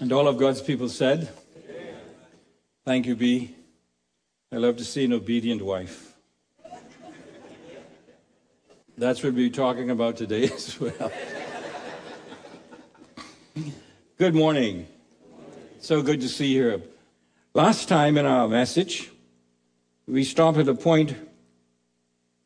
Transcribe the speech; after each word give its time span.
And 0.00 0.12
all 0.12 0.28
of 0.28 0.36
God's 0.36 0.60
people 0.60 0.90
said, 0.90 1.28
Amen. 1.56 1.94
Thank 2.84 3.06
you, 3.06 3.16
B. 3.16 3.54
I 4.52 4.56
love 4.56 4.76
to 4.76 4.84
see 4.84 5.04
an 5.04 5.12
obedient 5.14 5.62
wife. 5.62 6.14
That's 8.98 9.22
what 9.22 9.34
we'll 9.34 9.44
be 9.44 9.50
talking 9.50 9.90
about 9.90 10.16
today 10.16 10.44
as 10.54 10.78
well. 10.78 11.12
good 14.18 14.34
morning. 14.34 14.86
So 15.80 16.02
good 16.02 16.20
to 16.20 16.28
see 16.28 16.48
you 16.48 16.62
here. 16.62 16.82
Last 17.54 17.88
time 17.88 18.18
in 18.18 18.26
our 18.26 18.48
message, 18.48 19.10
we 20.06 20.24
stopped 20.24 20.58
at 20.58 20.68
a 20.68 20.74
point 20.74 21.14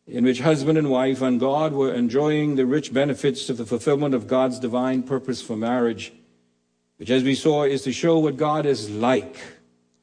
in 0.07 0.25
which 0.25 0.41
husband 0.41 0.79
and 0.79 0.91
wife 0.91 1.21
and 1.21 1.41
God 1.41 1.73
were 1.73 1.93
enjoying 1.93 2.55
the 2.55 2.67
rich 2.67 2.93
benefits 2.93 3.49
of 3.49 3.57
the 3.57 3.67
fulfillment 3.67 4.15
of 4.15 4.27
God's 4.27 4.59
divine 4.59 5.03
purpose 5.03 5.43
for 5.43 5.57
marriage, 5.57 6.13
which, 7.01 7.09
as 7.09 7.25
we 7.25 7.35
saw, 7.35 7.63
is 7.63 7.81
to 7.81 7.93
show 7.93 8.19
what 8.19 8.37
God 8.37 8.67
is 8.67 8.91
like 8.91 9.39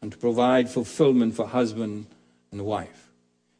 and 0.01 0.11
to 0.11 0.17
provide 0.17 0.67
fulfillment 0.67 1.35
for 1.35 1.45
husband 1.45 2.07
and 2.51 2.65
wife. 2.65 3.11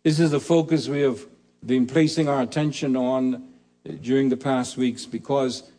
This 0.01 0.19
is 0.19 0.31
the 0.31 0.39
focus 0.39 0.87
we 0.87 1.01
have 1.01 1.23
been 1.63 1.85
placing 1.85 2.27
our 2.27 2.41
attention 2.41 2.95
on 2.95 3.47
during 4.01 4.29
the 4.29 4.37
past 4.37 4.75
weeks 4.75 5.05
because 5.05 5.69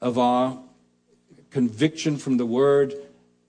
of 0.00 0.18
our 0.18 0.58
conviction 1.50 2.16
from 2.16 2.38
the 2.38 2.46
Word 2.46 2.92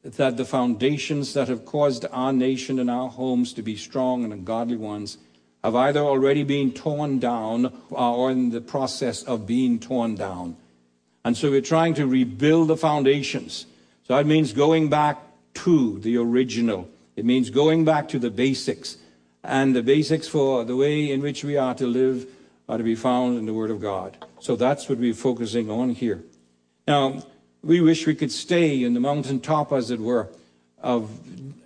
that 0.03 0.37
the 0.37 0.45
foundations 0.45 1.33
that 1.33 1.47
have 1.47 1.65
caused 1.65 2.05
our 2.11 2.31
nation 2.31 2.77
and 2.77 2.91
our 2.91 3.09
homes 3.09 3.53
to 3.53 3.63
be 3.63 3.75
strong 3.75 4.23
and 4.23 4.45
godly 4.45 4.77
ones 4.77 5.17
have 5.63 5.75
either 5.75 6.01
already 6.01 6.43
been 6.43 6.71
torn 6.71 7.17
down 7.17 7.73
or 7.89 8.29
in 8.29 8.51
the 8.51 8.61
process 8.61 9.23
of 9.23 9.47
being 9.47 9.79
torn 9.79 10.13
down. 10.13 10.57
And 11.23 11.37
so 11.37 11.51
we're 11.51 11.61
trying 11.61 11.93
to 11.95 12.07
rebuild 12.07 12.69
the 12.69 12.77
foundations. 12.77 13.65
So 14.07 14.15
that 14.15 14.25
means 14.25 14.53
going 14.53 14.89
back 14.89 15.17
to 15.55 15.99
the 15.99 16.17
original. 16.17 16.89
It 17.15 17.25
means 17.25 17.49
going 17.49 17.85
back 17.85 18.07
to 18.09 18.19
the 18.19 18.31
basics. 18.31 18.97
And 19.43 19.75
the 19.75 19.83
basics 19.83 20.27
for 20.27 20.63
the 20.63 20.75
way 20.75 21.11
in 21.11 21.21
which 21.21 21.43
we 21.43 21.57
are 21.57 21.75
to 21.75 21.87
live 21.87 22.27
are 22.69 22.77
to 22.77 22.83
be 22.83 22.95
found 22.95 23.37
in 23.37 23.45
the 23.45 23.53
Word 23.53 23.69
of 23.69 23.81
God. 23.81 24.17
So 24.39 24.55
that's 24.55 24.87
what 24.87 24.97
we're 24.97 25.13
focusing 25.13 25.69
on 25.69 25.89
here. 25.89 26.23
Now, 26.87 27.23
we 27.63 27.81
wish 27.81 28.07
we 28.07 28.15
could 28.15 28.31
stay 28.31 28.83
in 28.83 28.93
the 28.93 28.99
mountaintop, 28.99 29.71
as 29.71 29.91
it 29.91 29.99
were, 29.99 30.29
of 30.81 31.09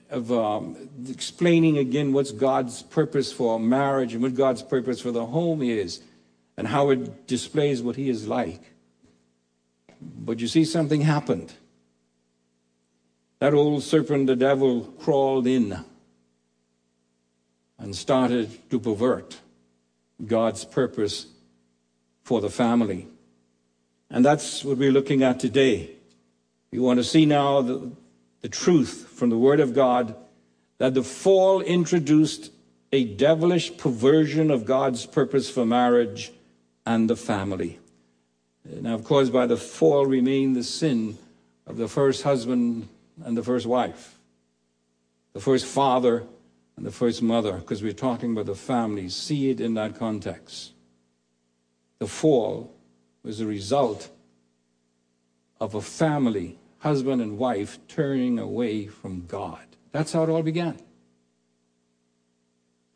of 0.09 0.31
um, 0.31 0.77
explaining 1.09 1.77
again 1.77 2.13
what's 2.13 2.31
God's 2.31 2.83
purpose 2.83 3.33
for 3.33 3.59
marriage 3.59 4.13
and 4.13 4.21
what 4.21 4.35
God's 4.35 4.61
purpose 4.61 5.01
for 5.01 5.11
the 5.11 5.25
home 5.25 5.61
is 5.61 6.01
and 6.57 6.67
how 6.67 6.89
it 6.89 7.27
displays 7.27 7.81
what 7.81 7.95
He 7.95 8.09
is 8.09 8.27
like. 8.27 8.61
But 10.01 10.39
you 10.39 10.47
see, 10.47 10.65
something 10.65 11.01
happened. 11.01 11.53
That 13.39 13.53
old 13.53 13.83
serpent, 13.83 14.27
the 14.27 14.35
devil, 14.35 14.81
crawled 14.99 15.47
in 15.47 15.83
and 17.77 17.95
started 17.95 18.69
to 18.69 18.79
pervert 18.79 19.39
God's 20.25 20.63
purpose 20.65 21.27
for 22.23 22.41
the 22.41 22.49
family. 22.49 23.07
And 24.09 24.23
that's 24.23 24.63
what 24.63 24.77
we're 24.77 24.91
looking 24.91 25.23
at 25.23 25.39
today. 25.39 25.91
We 26.71 26.79
want 26.79 26.99
to 26.99 27.03
see 27.03 27.25
now 27.25 27.61
the, 27.61 27.91
the 28.41 28.49
truth 28.49 29.09
from 29.15 29.29
the 29.29 29.37
Word 29.37 29.59
of 29.59 29.73
God 29.73 30.15
that 30.77 30.93
the 30.93 31.03
fall 31.03 31.61
introduced 31.61 32.51
a 32.91 33.03
devilish 33.03 33.77
perversion 33.77 34.51
of 34.51 34.65
God's 34.65 35.05
purpose 35.05 35.49
for 35.49 35.65
marriage 35.65 36.31
and 36.85 37.09
the 37.09 37.15
family. 37.15 37.79
Now, 38.65 38.95
of 38.95 39.03
course, 39.03 39.29
by 39.29 39.45
the 39.45 39.57
fall 39.57 40.05
remained 40.05 40.55
the 40.55 40.63
sin 40.63 41.17
of 41.67 41.77
the 41.77 41.87
first 41.87 42.23
husband 42.23 42.87
and 43.23 43.37
the 43.37 43.43
first 43.43 43.65
wife, 43.65 44.17
the 45.33 45.39
first 45.39 45.65
father 45.65 46.23
and 46.75 46.85
the 46.85 46.91
first 46.91 47.21
mother, 47.21 47.53
because 47.53 47.83
we're 47.83 47.93
talking 47.93 48.31
about 48.31 48.47
the 48.47 48.55
family. 48.55 49.07
See 49.09 49.49
it 49.49 49.61
in 49.61 49.75
that 49.75 49.97
context. 49.97 50.73
The 51.99 52.07
fall 52.07 52.73
was 53.23 53.39
the 53.39 53.45
result 53.45 54.09
of 55.59 55.75
a 55.75 55.81
family 55.81 56.59
husband 56.79 57.21
and 57.21 57.37
wife 57.37 57.79
turning 57.87 58.37
away 58.39 58.87
from 58.87 59.25
God. 59.25 59.63
That's 59.91 60.11
how 60.11 60.23
it 60.23 60.29
all 60.29 60.43
began. 60.43 60.77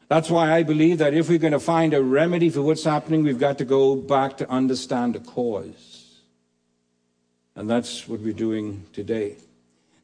That's 0.10 0.32
why 0.32 0.52
I 0.52 0.64
believe 0.64 0.98
that 0.98 1.14
if 1.14 1.30
we're 1.30 1.38
going 1.38 1.54
to 1.54 1.60
find 1.60 1.94
a 1.94 2.02
remedy 2.02 2.50
for 2.50 2.64
what's 2.64 2.84
happening, 2.84 3.24
we've 3.24 3.40
got 3.40 3.60
to 3.60 3.66
go 3.66 3.96
back 3.96 4.38
to 4.38 4.50
understand 4.50 5.14
the 5.14 5.20
cause. 5.20 6.22
And 7.56 7.70
that's 7.70 8.08
what 8.08 8.20
we're 8.20 8.34
doing 8.34 8.86
today. 8.92 9.38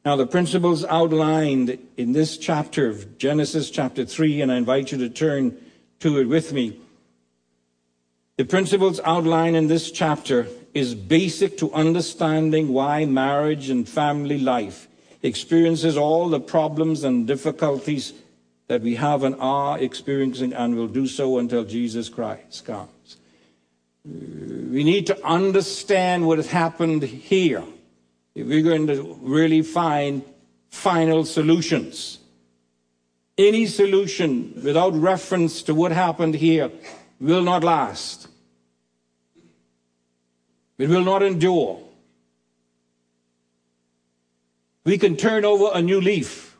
Now, 0.04 0.14
the 0.14 0.26
principles 0.26 0.84
outlined 0.84 1.76
in 1.96 2.12
this 2.12 2.38
chapter 2.38 2.88
of 2.88 3.18
Genesis, 3.18 3.68
chapter 3.68 4.04
3, 4.04 4.42
and 4.42 4.52
I 4.52 4.56
invite 4.56 4.92
you 4.92 4.98
to 4.98 5.08
turn 5.08 5.56
to 5.98 6.20
it 6.20 6.28
with 6.28 6.52
me. 6.52 6.78
The 8.36 8.44
principles 8.44 9.00
outlined 9.04 9.56
in 9.56 9.66
this 9.66 9.90
chapter 9.90 10.46
is 10.72 10.94
basic 10.94 11.58
to 11.58 11.72
understanding 11.72 12.68
why 12.68 13.06
marriage 13.06 13.70
and 13.70 13.88
family 13.88 14.38
life 14.38 14.86
experiences 15.22 15.96
all 15.96 16.28
the 16.28 16.38
problems 16.38 17.02
and 17.02 17.26
difficulties 17.26 18.12
that 18.68 18.82
we 18.82 18.96
have 18.96 19.22
and 19.22 19.36
are 19.38 19.78
experiencing 19.78 20.52
and 20.52 20.74
will 20.76 20.88
do 20.88 21.06
so 21.06 21.38
until 21.38 21.64
Jesus 21.64 22.08
Christ 22.08 22.64
comes. 22.64 23.16
We 24.04 24.84
need 24.84 25.06
to 25.08 25.24
understand 25.26 26.26
what 26.26 26.38
has 26.38 26.48
happened 26.48 27.02
here 27.02 27.64
if 28.34 28.46
we're 28.46 28.62
going 28.62 28.86
to 28.88 29.18
really 29.22 29.62
find 29.62 30.22
final 30.70 31.24
solutions. 31.24 32.18
Any 33.38 33.66
solution 33.66 34.60
without 34.62 34.94
reference 34.94 35.62
to 35.64 35.74
what 35.74 35.92
happened 35.92 36.34
here 36.34 36.70
will 37.20 37.42
not 37.42 37.64
last. 37.64 38.28
It 40.78 40.88
will 40.88 41.04
not 41.04 41.22
endure. 41.22 41.80
We 44.84 44.98
can 44.98 45.16
turn 45.16 45.44
over 45.44 45.70
a 45.72 45.82
new 45.82 46.00
leaf, 46.00 46.56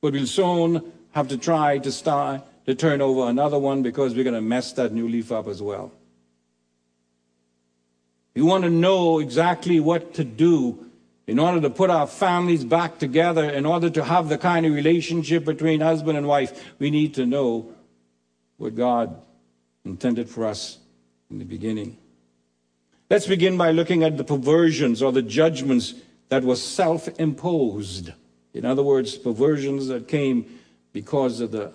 but 0.00 0.12
we'll 0.12 0.26
soon 0.26 0.92
have 1.16 1.28
to 1.28 1.38
try 1.38 1.78
to 1.78 1.90
start 1.90 2.42
to 2.66 2.74
turn 2.74 3.00
over 3.00 3.30
another 3.30 3.58
one 3.58 3.82
because 3.82 4.14
we're 4.14 4.22
going 4.22 4.34
to 4.34 4.42
mess 4.42 4.74
that 4.74 4.92
new 4.92 5.08
leaf 5.08 5.32
up 5.32 5.48
as 5.48 5.62
well. 5.62 5.90
We 8.34 8.42
want 8.42 8.64
to 8.64 8.70
know 8.70 9.18
exactly 9.18 9.80
what 9.80 10.12
to 10.14 10.24
do 10.24 10.84
in 11.26 11.38
order 11.38 11.58
to 11.62 11.70
put 11.70 11.88
our 11.88 12.06
families 12.06 12.64
back 12.64 12.98
together, 12.98 13.48
in 13.48 13.64
order 13.64 13.88
to 13.88 14.04
have 14.04 14.28
the 14.28 14.36
kind 14.36 14.66
of 14.66 14.74
relationship 14.74 15.46
between 15.46 15.80
husband 15.80 16.18
and 16.18 16.28
wife. 16.28 16.74
We 16.78 16.90
need 16.90 17.14
to 17.14 17.24
know 17.24 17.72
what 18.58 18.74
God 18.74 19.18
intended 19.86 20.28
for 20.28 20.44
us 20.44 20.76
in 21.30 21.38
the 21.38 21.46
beginning. 21.46 21.96
Let's 23.08 23.26
begin 23.26 23.56
by 23.56 23.70
looking 23.70 24.04
at 24.04 24.18
the 24.18 24.24
perversions 24.24 25.02
or 25.02 25.12
the 25.12 25.22
judgments 25.22 25.94
that 26.28 26.44
were 26.44 26.56
self 26.56 27.08
imposed. 27.18 28.12
In 28.52 28.66
other 28.66 28.82
words, 28.82 29.16
perversions 29.16 29.86
that 29.86 30.08
came 30.08 30.44
because 30.96 31.42
of 31.42 31.50
the 31.50 31.70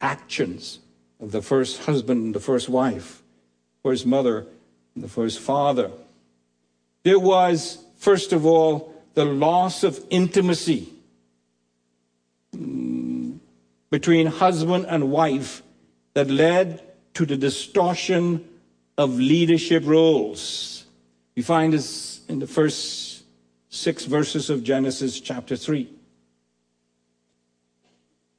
actions 0.00 0.78
of 1.20 1.32
the 1.32 1.42
first 1.42 1.82
husband 1.82 2.22
and 2.22 2.32
the 2.32 2.38
first 2.38 2.68
wife, 2.68 3.20
first 3.82 4.06
mother 4.06 4.46
and 4.94 5.02
the 5.02 5.08
first 5.08 5.40
father. 5.40 5.90
There 7.02 7.18
was, 7.18 7.84
first 7.96 8.32
of 8.32 8.46
all, 8.46 8.94
the 9.14 9.24
loss 9.24 9.82
of 9.82 9.98
intimacy 10.10 10.88
mm, 12.56 13.40
between 13.90 14.28
husband 14.28 14.86
and 14.88 15.10
wife 15.10 15.64
that 16.14 16.30
led 16.30 16.80
to 17.14 17.26
the 17.26 17.36
distortion 17.36 18.48
of 18.96 19.18
leadership 19.18 19.82
roles. 19.84 20.84
We 21.34 21.42
find 21.42 21.72
this 21.72 22.20
in 22.28 22.38
the 22.38 22.46
first 22.46 23.24
six 23.70 24.04
verses 24.04 24.50
of 24.50 24.62
Genesis 24.62 25.18
chapter 25.18 25.56
3. 25.56 25.95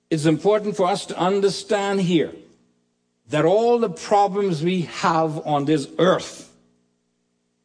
It's 0.10 0.26
important 0.26 0.78
for 0.78 0.88
us 0.88 1.06
to 1.08 1.18
understand 1.18 2.02
here 2.02 2.34
that 3.30 3.46
all 3.46 3.78
the 3.78 3.90
problems 3.90 4.64
we 4.64 4.84
have 4.84 5.46
on 5.46 5.66
this 5.66 5.88
earth 6.00 6.50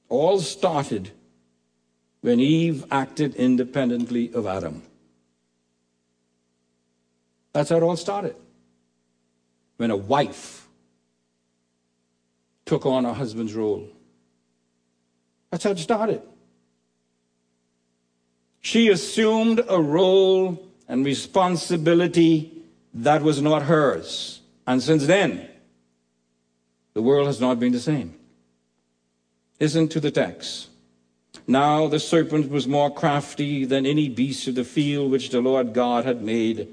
all 0.09 0.41
started 0.41 1.11
when 2.21 2.41
Eve 2.41 2.85
acted 2.91 3.35
independently 3.37 4.33
of 4.35 4.47
Adam. 4.47 4.83
That's 7.53 7.71
how 7.71 7.77
it 7.77 7.83
all 7.83 7.97
started. 7.97 8.35
When 9.77 9.91
a 9.91 9.97
wife 9.97 10.67
took 12.65 12.87
on 12.87 13.05
a 13.05 13.13
husband's 13.13 13.55
role. 13.55 13.89
That's 15.51 15.65
how 15.65 15.71
it 15.71 15.79
started. 15.79 16.23
She 18.61 18.89
assumed 18.89 19.61
a 19.69 19.81
role 19.81 20.72
and 20.89 21.05
responsibility 21.05 22.63
that 22.95 23.23
was 23.23 23.41
not 23.41 23.63
hers. 23.63 24.41
And 24.67 24.83
since 24.83 25.07
then, 25.07 25.49
the 26.95 27.03
world 27.03 27.27
has 27.27 27.41
not 27.41 27.59
been 27.59 27.73
the 27.73 27.81
same. 27.81 28.15
Listen 29.61 29.89
to 29.89 30.01
the 30.01 30.11
text. 30.11 30.69
Now 31.47 31.89
the 31.89 31.99
serpent 31.99 32.51
was 32.51 32.69
more 32.69 32.93
crafty 32.93 33.65
than 33.65 33.87
any 33.87 34.09
beast 34.09 34.47
of 34.49 34.55
the 34.55 34.65
field 34.65 35.11
which 35.11 35.31
the 35.31 35.41
Lord 35.41 35.73
God 35.73 36.05
had 36.05 36.23
made. 36.23 36.69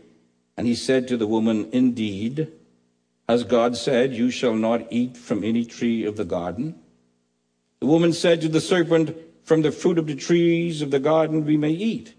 And 0.57 0.67
he 0.67 0.75
said 0.75 1.07
to 1.07 1.17
the 1.17 1.27
woman, 1.27 1.69
Indeed, 1.71 2.51
has 3.27 3.43
God 3.43 3.77
said, 3.77 4.13
You 4.13 4.29
shall 4.29 4.55
not 4.55 4.87
eat 4.91 5.15
from 5.15 5.43
any 5.43 5.63
tree 5.63 6.03
of 6.03 6.17
the 6.17 6.25
garden? 6.25 6.75
The 7.79 7.85
woman 7.85 8.11
said 8.11 8.41
to 8.41 8.49
the 8.49 8.59
serpent, 8.59 9.15
From 9.43 9.61
the 9.61 9.71
fruit 9.71 9.97
of 9.97 10.07
the 10.07 10.15
trees 10.15 10.81
of 10.81 10.91
the 10.91 10.99
garden 10.99 11.45
we 11.45 11.55
may 11.55 11.71
eat. 11.71 12.13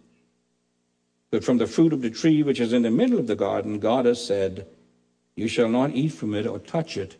But 1.30 1.44
from 1.44 1.58
the 1.58 1.66
fruit 1.66 1.92
of 1.92 2.02
the 2.02 2.10
tree 2.10 2.42
which 2.42 2.60
is 2.60 2.72
in 2.72 2.82
the 2.82 2.90
middle 2.90 3.18
of 3.18 3.26
the 3.26 3.36
garden, 3.36 3.78
God 3.78 4.04
has 4.04 4.24
said, 4.24 4.66
You 5.36 5.46
shall 5.46 5.68
not 5.68 5.90
eat 5.90 6.12
from 6.12 6.34
it 6.34 6.46
or 6.46 6.58
touch 6.58 6.96
it, 6.96 7.16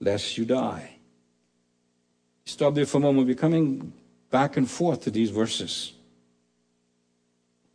lest 0.00 0.38
you 0.38 0.44
die. 0.44 0.96
Stop 2.46 2.74
there 2.74 2.86
for 2.86 2.98
a 2.98 3.00
moment. 3.00 3.26
We're 3.26 3.34
coming 3.34 3.92
back 4.30 4.56
and 4.56 4.68
forth 4.68 5.02
to 5.02 5.10
these 5.10 5.30
verses. 5.30 5.92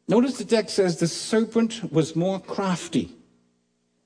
Notice 0.07 0.37
the 0.37 0.45
text 0.45 0.75
says 0.75 0.97
the 0.97 1.07
serpent 1.07 1.91
was 1.91 2.15
more 2.15 2.39
crafty 2.39 3.15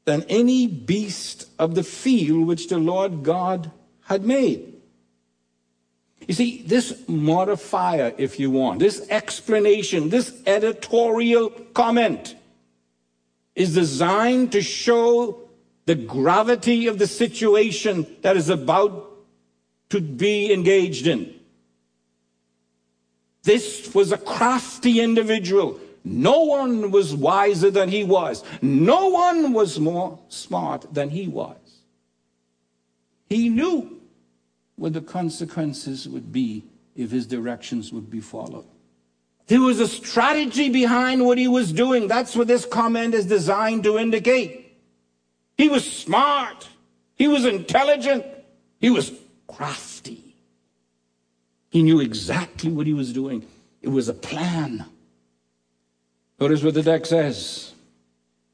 than 0.06 0.24
any 0.28 0.68
beast 0.68 1.48
of 1.58 1.76
the 1.76 1.84
field 1.84 2.46
which 2.46 2.68
the 2.68 2.78
Lord 2.78 3.24
God 3.24 3.72
had 4.02 4.26
made. 4.26 4.73
You 6.28 6.34
see, 6.34 6.64
this 6.64 7.08
modifier, 7.08 8.14
if 8.18 8.40
you 8.40 8.52
want, 8.52 8.80
this 8.80 9.08
explanation, 9.10 10.10
this 10.10 10.42
editorial 10.46 11.50
comment 11.50 12.36
is 13.56 13.74
designed 13.74 14.52
to 14.54 14.62
show 14.62 15.40
the 15.86 15.96
gravity 15.96 16.88
of 16.88 16.98
the 16.98 17.08
situation 17.08 18.08
that 18.22 18.38
is 18.38 18.50
about 18.50 19.12
to 19.90 20.00
be 20.00 20.54
engaged 20.54 21.08
in. 21.08 21.34
This 23.44 23.94
was 23.94 24.12
a 24.12 24.18
crafty 24.18 25.02
individual. 25.02 25.80
No 26.06 26.40
one 26.44 26.92
was 26.92 27.14
wiser 27.14 27.70
than 27.70 27.90
he 27.90 28.04
was. 28.04 28.44
No 28.62 29.10
one 29.10 29.54
was 29.54 29.80
more 29.80 30.20
smart 30.30 30.94
than 30.94 31.10
he 31.10 31.28
was. 31.28 31.58
He 33.30 33.50
knew 33.50 34.00
what 34.76 34.94
the 34.94 35.02
consequences 35.02 36.08
would 36.08 36.32
be 36.32 36.64
if 36.96 37.12
his 37.12 37.26
directions 37.26 37.92
would 37.92 38.10
be 38.10 38.20
followed. 38.20 38.66
There 39.48 39.62
was 39.62 39.80
a 39.80 39.88
strategy 39.88 40.70
behind 40.70 41.26
what 41.26 41.38
he 41.38 41.48
was 41.48 41.74
doing. 41.74 42.08
That's 42.08 42.36
what 42.36 42.48
this 42.48 42.66
comment 42.66 43.14
is 43.14 43.26
designed 43.26 43.84
to 43.84 43.98
indicate. 43.98 44.78
He 45.58 45.70
was 45.70 45.90
smart. 45.92 46.68
He 47.16 47.28
was 47.28 47.46
intelligent. 47.46 48.26
He 48.80 48.90
was 48.90 49.12
crafty. 49.48 50.36
He 51.70 51.84
knew 51.84 52.00
exactly 52.00 52.72
what 52.72 52.88
he 52.88 52.94
was 52.94 53.12
doing. 53.12 53.46
It 53.82 53.90
was 53.90 54.08
a 54.08 54.14
plan. 54.14 54.86
Notice 56.40 56.64
what 56.64 56.74
the 56.74 56.84
text 56.84 57.10
says. 57.10 57.74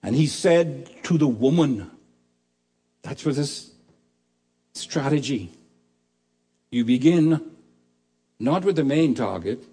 And 0.01 0.16
he 0.16 0.27
said 0.27 0.89
to 1.04 1.18
the 1.18 1.27
woman, 1.27 1.92
that's 3.01 3.25
what 3.25 3.36
this 3.36 3.71
strategy. 4.74 5.51
You 6.71 6.86
begin 6.86 7.51
not 8.39 8.63
with 8.63 8.75
the 8.75 8.83
main 8.83 9.16
target, 9.16 9.63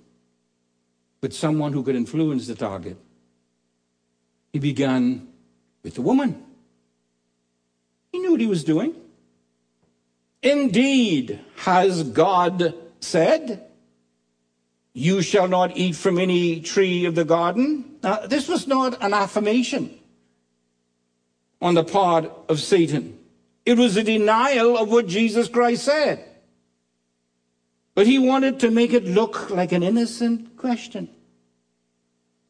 but 1.21 1.33
someone 1.33 1.73
who 1.73 1.83
could 1.83 1.97
influence 1.97 2.47
the 2.47 2.55
target. 2.55 2.97
He 4.53 4.59
began 4.59 5.29
with 5.83 5.95
the 5.95 6.03
woman. 6.03 6.43
He 8.13 8.19
knew 8.19 8.33
what 8.33 8.41
he 8.41 8.47
was 8.47 8.65
doing. 8.65 8.95
Indeed, 10.43 11.41
has 11.57 12.03
God 12.03 12.75
said, 13.01 13.67
You 14.93 15.23
shall 15.23 15.49
not 15.49 15.77
eat 15.77 15.97
from 15.97 16.19
any 16.19 16.61
tree 16.61 17.05
of 17.05 17.15
the 17.15 17.25
garden? 17.25 17.97
Now, 18.03 18.27
this 18.27 18.49
was 18.49 18.67
not 18.67 19.03
an 19.03 19.13
affirmation 19.13 19.99
on 21.61 21.75
the 21.75 21.85
part 21.85 22.31
of 22.49 22.61
Satan, 22.61 23.19
it 23.65 23.79
was 23.79 23.97
a 23.97 24.03
denial 24.03 24.77
of 24.79 24.91
what 24.91 25.07
Jesus 25.07 25.49
Christ 25.49 25.85
said. 25.85 26.25
But 27.97 28.07
he 28.07 28.19
wanted 28.19 28.61
to 28.61 28.71
make 28.71 28.93
it 28.93 29.07
look 29.07 29.49
like 29.49 29.73
an 29.73 29.83
innocent 29.83 30.59
question. 30.59 31.09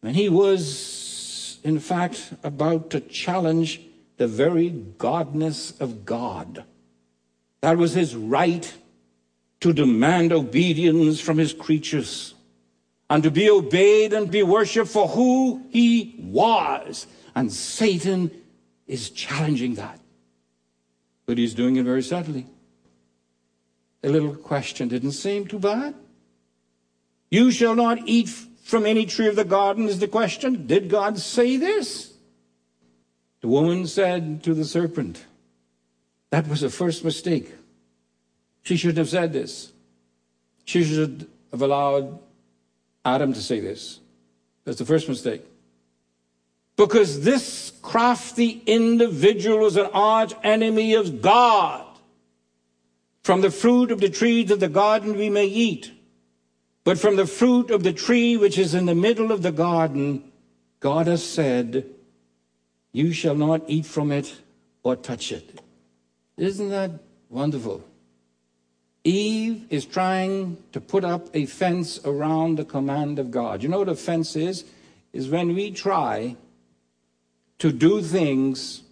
And 0.03 0.17
he 0.17 0.29
was, 0.29 1.61
in 1.63 1.79
fact, 1.79 2.33
about 2.43 2.91
to 2.91 3.01
challenge 3.01 3.81
the 4.17 4.27
very 4.27 4.71
godness 4.99 5.81
of 5.81 6.05
God. 6.05 6.65
That 7.61 7.79
was 7.79 7.95
his 7.95 8.17
right 8.17 8.75
to 9.61 9.73
demand 9.73 10.33
obedience 10.33 11.21
from 11.21 11.39
his 11.39 11.53
creatures 11.53 12.35
and 13.09 13.23
to 13.23 13.31
be 13.31 13.49
obeyed 13.49 14.13
and 14.13 14.29
be 14.29 14.43
worshiped 14.43 14.91
for 14.91 15.07
who 15.07 15.63
he 15.71 16.17
was. 16.19 17.07
And 17.37 17.53
Satan 17.53 18.33
is 18.89 19.11
challenging 19.11 19.77
that. 19.77 20.01
But 21.25 21.39
he's 21.39 21.55
doing 21.55 21.77
it 21.77 21.85
very 21.85 22.03
subtly 22.03 22.47
a 24.03 24.09
little 24.09 24.35
question 24.35 24.89
didn't 24.89 25.13
seem 25.13 25.47
too 25.47 25.59
bad. 25.59 25.95
You 27.31 27.51
shall 27.51 27.75
not 27.75 27.99
eat 28.07 28.29
from 28.29 28.85
any 28.85 29.07
tree 29.07 29.29
of 29.29 29.37
the 29.37 29.45
garden 29.45 29.89
is 29.89 29.99
the 29.99 30.09
question. 30.09 30.67
Did 30.67 30.89
God 30.89 31.19
say 31.19 31.57
this? 31.57 32.13
The 33.41 33.49
woman 33.49 33.87
said 33.87 34.43
to 34.43 34.55
the 34.55 34.65
serpent, 34.65 35.25
that 36.31 36.49
was 36.49 36.63
the 36.63 36.71
first 36.71 37.05
mistake. 37.05 37.53
She 38.63 38.77
shouldn't 38.77 38.99
have 38.99 39.09
said 39.09 39.33
this. 39.33 39.73
She 40.65 40.83
should 40.83 41.29
have 41.53 41.63
allowed 41.63 42.19
Adam 43.05 43.33
to 43.33 43.41
say 43.41 43.61
this. 43.61 44.01
That's 44.65 44.79
the 44.79 44.85
first 44.85 45.09
mistake. 45.09 45.45
Because 46.77 47.21
this 47.21 47.73
crafty 47.83 48.63
individual 48.67 49.61
was 49.61 49.77
an 49.77 49.87
arch 49.95 50.35
enemy 50.43 50.95
of 50.95 51.23
God. 51.23 51.86
From 53.27 53.41
the 53.41 53.51
fruit 53.51 53.91
of 53.91 53.99
the 53.99 54.09
trees 54.09 54.53
of 54.53 54.61
the 54.61 54.69
garden 54.69 55.17
we 55.17 55.31
may 55.31 55.47
eat, 55.47 55.91
but 56.85 56.97
from 56.97 57.17
the 57.17 57.27
fruit 57.27 57.73
of 57.73 57.83
the 57.83 57.93
tree 57.93 58.37
which 58.37 58.57
is 58.57 58.73
in 58.73 58.87
the 58.87 58.95
middle 58.95 59.33
of 59.33 59.43
the 59.43 59.51
garden, 59.51 60.31
God 60.79 61.09
has 61.09 61.25
said, 61.25 61.87
You 62.93 63.13
shall 63.13 63.35
not 63.35 63.63
eat 63.67 63.85
from 63.85 64.13
it 64.13 64.33
or 64.85 64.95
touch 64.95 65.33
it. 65.33 65.61
Isn't 66.37 66.71
that 66.71 66.93
wonderful? 67.29 67.83
Eve 69.03 69.67
is 69.71 69.85
trying 69.87 70.59
to 70.71 70.81
put 70.81 71.03
up 71.03 71.27
a 71.35 71.47
fence 71.47 71.99
around 72.05 72.59
the 72.59 72.65
command 72.65 73.19
of 73.19 73.33
God. 73.33 73.61
You 73.61 73.69
know 73.69 73.81
what 73.81 73.89
a 73.89 73.97
fence 73.97 74.37
is? 74.37 74.65
Is 75.13 75.29
when 75.29 75.53
we 75.57 75.73
try 75.73 76.37
to 77.59 77.73
do 77.73 78.03
things 78.03 78.85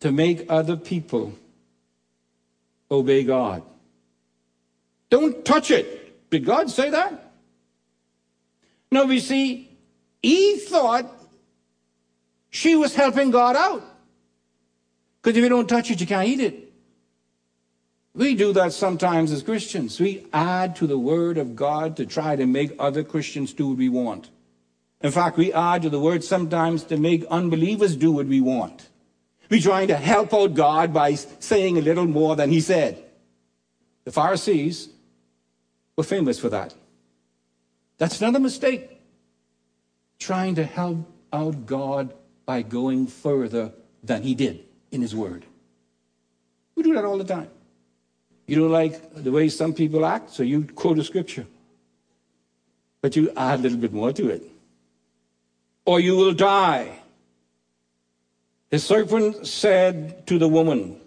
to 0.00 0.10
make 0.10 0.44
other 0.48 0.74
people 0.74 1.34
obey 2.90 3.24
God. 3.24 3.62
Don't 5.10 5.44
touch 5.44 5.70
it. 5.70 6.30
Did 6.30 6.44
God 6.44 6.70
say 6.70 6.90
that? 6.90 7.32
No, 8.90 9.06
we 9.06 9.20
see, 9.20 9.70
Eve 10.22 10.62
thought 10.62 11.10
she 12.50 12.76
was 12.76 12.94
helping 12.94 13.30
God 13.30 13.56
out. 13.56 13.82
Because 15.20 15.36
if 15.36 15.42
you 15.42 15.48
don't 15.48 15.68
touch 15.68 15.90
it, 15.90 16.00
you 16.00 16.06
can't 16.06 16.28
eat 16.28 16.40
it. 16.40 16.72
We 18.14 18.36
do 18.36 18.52
that 18.52 18.72
sometimes 18.72 19.32
as 19.32 19.42
Christians. 19.42 19.98
We 19.98 20.26
add 20.32 20.76
to 20.76 20.86
the 20.86 20.98
Word 20.98 21.36
of 21.36 21.56
God 21.56 21.96
to 21.96 22.06
try 22.06 22.36
to 22.36 22.46
make 22.46 22.76
other 22.78 23.02
Christians 23.02 23.52
do 23.52 23.68
what 23.68 23.78
we 23.78 23.88
want. 23.88 24.30
In 25.00 25.10
fact, 25.10 25.36
we 25.36 25.52
add 25.52 25.82
to 25.82 25.90
the 25.90 25.98
Word 25.98 26.22
sometimes 26.22 26.84
to 26.84 26.96
make 26.96 27.24
unbelievers 27.26 27.96
do 27.96 28.12
what 28.12 28.26
we 28.26 28.40
want. 28.40 28.88
We're 29.50 29.60
trying 29.60 29.88
to 29.88 29.96
help 29.96 30.32
out 30.32 30.54
God 30.54 30.92
by 30.92 31.14
saying 31.14 31.78
a 31.78 31.82
little 31.82 32.06
more 32.06 32.36
than 32.36 32.50
he 32.50 32.60
said. 32.60 33.02
The 34.04 34.12
Pharisees 34.12 34.88
were 35.96 36.04
famous 36.04 36.38
for 36.38 36.48
that. 36.50 36.74
That's 37.98 38.20
another 38.20 38.40
mistake. 38.40 38.90
Trying 40.18 40.54
to 40.56 40.64
help 40.64 41.10
out 41.32 41.66
God 41.66 42.14
by 42.46 42.62
going 42.62 43.06
further 43.06 43.72
than 44.02 44.22
he 44.22 44.34
did 44.34 44.64
in 44.90 45.00
his 45.00 45.14
word. 45.14 45.44
We 46.74 46.82
do 46.82 46.94
that 46.94 47.04
all 47.04 47.18
the 47.18 47.24
time. 47.24 47.48
You 48.46 48.56
don't 48.56 48.70
like 48.70 49.14
the 49.14 49.32
way 49.32 49.48
some 49.48 49.72
people 49.72 50.04
act, 50.04 50.30
so 50.30 50.42
you 50.42 50.64
quote 50.64 50.98
a 50.98 51.04
scripture. 51.04 51.46
But 53.00 53.16
you 53.16 53.32
add 53.36 53.60
a 53.60 53.62
little 53.62 53.78
bit 53.78 53.92
more 53.92 54.12
to 54.12 54.28
it. 54.28 54.42
Or 55.86 56.00
you 56.00 56.16
will 56.16 56.34
die. 56.34 57.00
The 58.70 58.78
serpent 58.78 59.46
said 59.46 60.26
to 60.26 60.38
the 60.38 60.48
woman, 60.48 61.00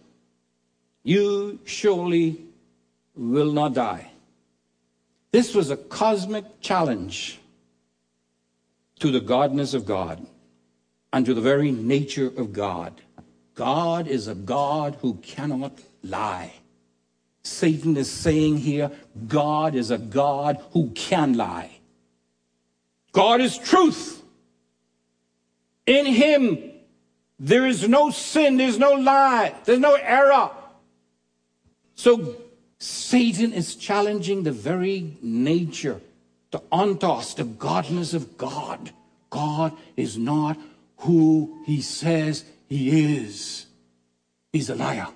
You 1.04 1.60
surely 1.66 2.42
will 3.16 3.52
not 3.52 3.74
die. 3.74 4.12
This 5.32 5.54
was 5.54 5.70
a 5.70 5.78
cosmic 5.78 6.62
challenge 6.62 7.40
to 9.00 9.12
the 9.12 9.20
godness 9.20 9.74
of 9.74 9.86
God 9.86 10.26
and 11.12 11.26
to 11.26 11.34
the 11.34 11.42
very 11.42 11.72
nature 11.72 12.28
of 12.28 12.54
God. 12.54 13.02
God 13.56 14.08
is 14.08 14.28
a 14.28 14.36
God 14.36 14.98
who 15.02 15.16
cannot 15.16 15.80
lie. 16.04 16.54
Satan 17.44 17.98
is 17.98 18.12
saying 18.12 18.58
here 18.58 18.92
God 19.28 19.74
is 19.76 19.90
a 19.90 19.98
God 19.98 20.64
who 20.72 20.90
can 20.92 21.34
lie. 21.34 21.72
God 23.12 23.42
is 23.42 23.58
truth. 23.58 24.22
In 25.86 26.06
him, 26.06 26.72
there 27.40 27.66
is 27.66 27.88
no 27.88 28.10
sin, 28.10 28.58
there's 28.58 28.80
no 28.80 28.94
lie, 28.94 29.54
there's 29.66 29.80
no 29.80 29.96
error. 29.96 30.52
So 31.96 32.36
Satan 32.80 33.54
is 33.54 33.76
challenging 33.76 34.44
the 34.44 34.52
very 34.52 35.18
nature, 35.22 36.02
the 36.52 36.60
ontos, 36.72 37.36
the 37.36 37.44
godness 37.44 38.14
of 38.14 38.38
God. 38.38 38.92
God 39.30 39.74
is 39.96 40.18
not 40.18 40.58
who 40.98 41.62
he 41.66 41.82
says 41.82 42.46
he 42.68 43.18
is. 43.18 43.66
He's 44.52 44.70
a 44.70 44.76
liar. 44.76 45.08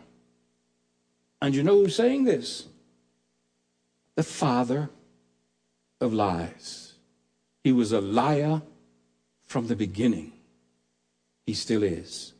And 1.41 1.55
you 1.55 1.63
know 1.63 1.77
who's 1.77 1.95
saying 1.95 2.25
this? 2.25 2.67
The 4.15 4.23
father 4.23 4.89
of 5.99 6.13
lies. 6.13 6.93
He 7.63 7.71
was 7.71 7.91
a 7.91 8.01
liar 8.01 8.61
from 9.43 9.67
the 9.67 9.75
beginning. 9.75 10.33
He 11.51 11.55
still 11.55 11.83
is. 11.83 12.31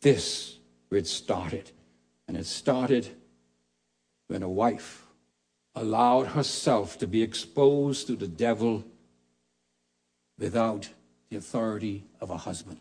This 0.00 0.56
where 0.88 0.98
it 0.98 1.06
started. 1.06 1.72
And 2.26 2.38
it 2.38 2.46
started 2.46 3.06
when 4.28 4.42
a 4.42 4.48
wife 4.48 5.04
allowed 5.74 6.28
herself 6.28 6.96
to 7.00 7.06
be 7.06 7.20
exposed 7.20 8.06
to 8.06 8.16
the 8.16 8.26
devil 8.26 8.82
without 10.38 10.88
the 11.28 11.36
authority 11.36 12.06
of 12.18 12.30
a 12.30 12.38
husband. 12.38 12.78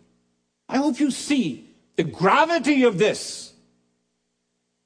I 0.70 0.78
hope 0.78 1.02
you 1.02 1.12
see 1.12 1.68
the 1.98 2.06
gravity 2.06 2.84
of 2.84 2.98
this. 2.98 3.52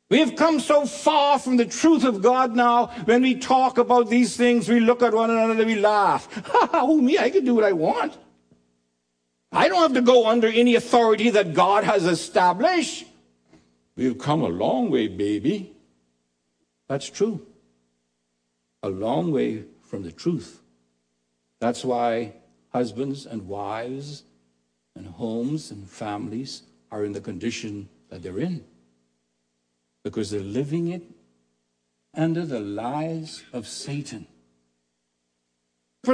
We 0.10 0.18
have 0.22 0.36
come 0.36 0.60
so 0.60 0.88
far 0.88 1.38
from 1.38 1.58
the 1.58 1.66
truth 1.66 2.04
of 2.04 2.24
God 2.24 2.56
now. 2.56 2.88
When 3.06 3.22
we 3.22 3.36
talk 3.36 3.78
about 3.78 4.10
these 4.10 4.36
things, 4.36 4.68
we 4.68 4.80
look 4.80 5.04
at 5.04 5.14
one 5.14 5.30
another, 5.30 5.68
we 5.68 5.76
laugh. 5.76 6.34
Ha 6.34 6.70
ha! 6.72 6.82
oh, 6.82 7.00
me, 7.00 7.20
I 7.20 7.30
can 7.30 7.46
do 7.46 7.54
what 7.54 7.64
I 7.64 7.74
want. 7.74 8.18
I 9.52 9.68
don't 9.68 9.82
have 9.82 9.94
to 9.94 10.02
go 10.02 10.28
under 10.28 10.48
any 10.48 10.76
authority 10.76 11.30
that 11.32 11.54
God 11.54 11.84
has 11.84 12.06
established. 12.06 13.06
We've 13.96 14.18
come 14.18 14.42
a 14.42 14.50
long 14.50 14.92
way, 14.92 15.08
baby. 15.08 15.76
That's 16.88 17.10
true. 17.10 17.46
A 18.84 18.90
long 18.90 19.32
way 19.32 19.64
from 19.84 20.04
the 20.04 20.12
truth. 20.12 20.62
That's 21.60 21.84
why 21.84 22.34
husbands 22.70 23.26
and 23.26 23.48
wives 23.48 24.24
and 24.96 25.08
homes 25.08 25.72
and 25.72 25.90
families 25.90 26.64
are 26.92 27.04
in 27.04 27.14
the 27.14 27.22
condition 27.22 27.90
that 28.10 28.22
they're 28.24 28.40
in. 28.40 28.64
Because 30.04 30.32
they're 30.32 30.42
living 30.42 30.88
it 30.90 31.04
under 32.14 32.46
the 32.46 32.60
lies 32.60 33.44
of 33.52 33.68
Satan. 33.68 34.28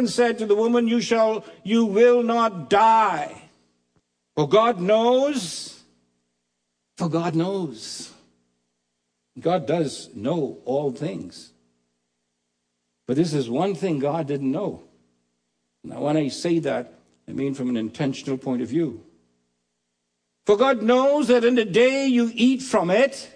Said 0.07 0.37
to 0.39 0.45
the 0.45 0.55
woman, 0.55 0.87
You 0.87 1.01
shall, 1.01 1.45
you 1.63 1.85
will 1.85 2.23
not 2.23 2.69
die. 2.69 3.49
For 4.35 4.47
God 4.47 4.79
knows, 4.79 5.81
for 6.97 7.09
God 7.09 7.35
knows 7.35 8.13
God 9.39 9.65
does 9.65 10.09
know 10.13 10.59
all 10.65 10.91
things. 10.91 11.51
But 13.07 13.17
this 13.17 13.33
is 13.33 13.49
one 13.49 13.75
thing 13.75 13.99
God 13.99 14.27
didn't 14.27 14.51
know. 14.51 14.83
Now, 15.83 16.01
when 16.01 16.17
I 16.17 16.27
say 16.29 16.59
that, 16.59 16.93
I 17.27 17.31
mean 17.31 17.53
from 17.53 17.69
an 17.69 17.77
intentional 17.77 18.37
point 18.37 18.61
of 18.61 18.69
view. 18.69 19.03
For 20.45 20.57
God 20.57 20.81
knows 20.81 21.27
that 21.29 21.43
in 21.43 21.55
the 21.55 21.65
day 21.65 22.05
you 22.07 22.31
eat 22.33 22.61
from 22.61 22.89
it, 22.89 23.29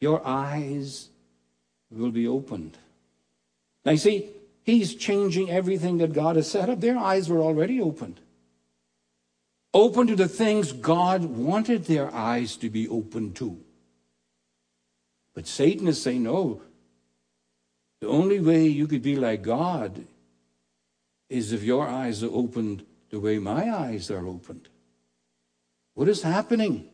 your 0.00 0.26
eyes 0.26 1.08
will 1.90 2.10
be 2.10 2.26
opened. 2.26 2.76
Now, 3.84 3.92
you 3.92 3.98
see, 3.98 4.28
He's 4.70 4.94
changing 4.94 5.50
everything 5.50 5.98
that 5.98 6.12
God 6.12 6.36
has 6.36 6.48
set 6.48 6.70
up. 6.70 6.80
Their 6.80 6.96
eyes 6.96 7.28
were 7.28 7.40
already 7.40 7.80
opened. 7.80 8.20
Open 9.74 10.06
to 10.06 10.14
the 10.14 10.28
things 10.28 10.70
God 10.72 11.24
wanted 11.24 11.86
their 11.86 12.14
eyes 12.14 12.56
to 12.58 12.70
be 12.70 12.86
open 12.86 13.32
to. 13.32 13.58
But 15.34 15.48
Satan 15.48 15.88
is 15.88 16.00
saying, 16.00 16.22
no, 16.22 16.62
the 18.00 18.06
only 18.06 18.38
way 18.38 18.68
you 18.68 18.86
could 18.86 19.02
be 19.02 19.16
like 19.16 19.42
God 19.42 20.04
is 21.28 21.52
if 21.52 21.64
your 21.64 21.88
eyes 21.88 22.22
are 22.22 22.30
opened 22.32 22.86
the 23.10 23.18
way 23.18 23.40
my 23.40 23.72
eyes 23.74 24.08
are 24.08 24.24
opened. 24.24 24.68
What 25.94 26.08
is 26.08 26.22
happening? 26.22 26.88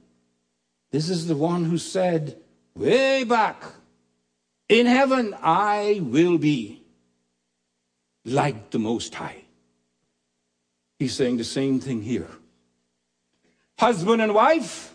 This 0.92 1.10
is 1.10 1.26
the 1.26 1.36
one 1.36 1.64
who 1.64 1.76
said, 1.76 2.38
way 2.74 3.24
back, 3.24 3.62
in 4.66 4.86
heaven 4.86 5.36
I 5.42 6.00
will 6.02 6.38
be 6.38 6.85
like 8.26 8.70
the 8.70 8.78
Most 8.78 9.14
High. 9.14 9.44
He's 10.98 11.14
saying 11.14 11.36
the 11.36 11.44
same 11.44 11.80
thing 11.80 12.02
here. 12.02 12.28
Husband 13.78 14.20
and 14.20 14.34
wife, 14.34 14.92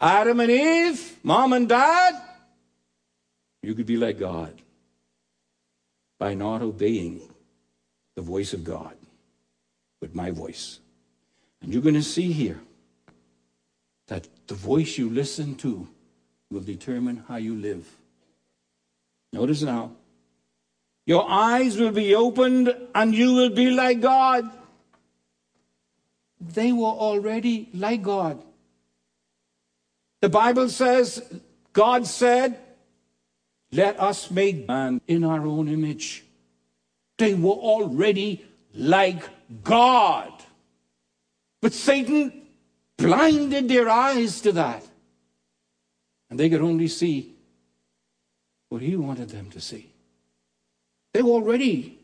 Adam 0.00 0.40
and 0.40 0.50
Eve, 0.50 1.18
mom 1.22 1.52
and 1.52 1.68
dad, 1.68 2.14
you 3.62 3.74
could 3.74 3.86
be 3.86 3.96
like 3.96 4.18
God 4.18 4.54
by 6.18 6.34
not 6.34 6.62
obeying 6.62 7.20
the 8.14 8.22
voice 8.22 8.52
of 8.52 8.64
God 8.64 8.96
with 10.00 10.14
my 10.14 10.30
voice. 10.30 10.78
And 11.60 11.72
you're 11.72 11.82
going 11.82 11.94
to 11.94 12.02
see 12.02 12.32
here 12.32 12.60
that 14.06 14.28
the 14.46 14.54
voice 14.54 14.96
you 14.96 15.10
listen 15.10 15.56
to 15.56 15.88
will 16.50 16.60
determine 16.60 17.24
how 17.28 17.36
you 17.36 17.54
live. 17.54 17.86
Notice 19.32 19.62
now, 19.62 19.92
your 21.08 21.24
eyes 21.26 21.78
will 21.78 21.90
be 21.90 22.14
opened 22.14 22.76
and 22.94 23.14
you 23.14 23.32
will 23.32 23.48
be 23.48 23.70
like 23.70 24.02
God. 24.02 24.50
They 26.38 26.70
were 26.70 26.84
already 26.84 27.70
like 27.72 28.02
God. 28.02 28.42
The 30.20 30.28
Bible 30.28 30.68
says, 30.68 31.22
God 31.72 32.06
said, 32.06 32.58
let 33.72 33.98
us 33.98 34.30
make 34.30 34.68
man 34.68 35.00
in 35.08 35.24
our 35.24 35.46
own 35.46 35.68
image. 35.68 36.24
They 37.16 37.32
were 37.32 37.52
already 37.52 38.44
like 38.74 39.30
God. 39.64 40.30
But 41.62 41.72
Satan 41.72 42.48
blinded 42.98 43.66
their 43.70 43.88
eyes 43.88 44.42
to 44.42 44.52
that. 44.52 44.86
And 46.28 46.38
they 46.38 46.50
could 46.50 46.60
only 46.60 46.88
see 46.88 47.34
what 48.68 48.82
he 48.82 48.94
wanted 48.94 49.30
them 49.30 49.48
to 49.52 49.60
see. 49.62 49.87
They 51.18 51.24
were 51.24 51.32
already 51.32 51.98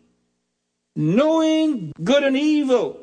knowing 0.97 1.92
good 2.02 2.25
and 2.25 2.37
evil. 2.37 2.99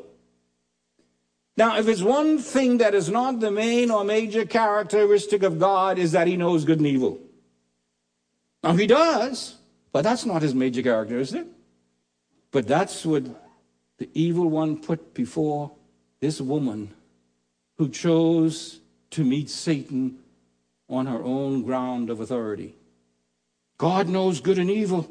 Now, 1.56 1.78
if 1.78 1.88
it's 1.88 2.02
one 2.02 2.38
thing 2.38 2.80
that 2.80 2.94
is 2.94 3.08
not 3.08 3.40
the 3.40 3.50
main 3.50 3.90
or 3.90 4.04
major 4.04 4.46
characteristic 4.46 5.42
of 5.42 5.58
God 5.58 5.98
is 5.98 6.12
that 6.12 6.28
he 6.28 6.36
knows 6.36 6.66
good 6.66 6.80
and 6.80 6.88
evil. 6.88 7.18
Now, 8.62 8.74
he 8.74 8.88
does, 8.88 9.56
but 9.94 10.02
that's 10.02 10.26
not 10.26 10.42
his 10.42 10.54
major 10.54 10.82
characteristic. 10.82 11.48
But 12.52 12.68
that's 12.68 13.06
what 13.06 13.24
the 13.98 14.10
evil 14.14 14.50
one 14.50 14.82
put 14.82 15.14
before 15.14 15.72
this 16.20 16.42
woman 16.42 16.94
who 17.78 17.88
chose 17.88 18.82
to 19.12 19.24
meet 19.24 19.50
Satan 19.50 20.20
on 20.90 21.06
her 21.06 21.24
own 21.24 21.64
ground 21.64 22.10
of 22.10 22.20
authority. 22.20 22.76
God 23.78 24.10
knows 24.10 24.42
good 24.42 24.58
and 24.58 24.70
evil. 24.70 25.10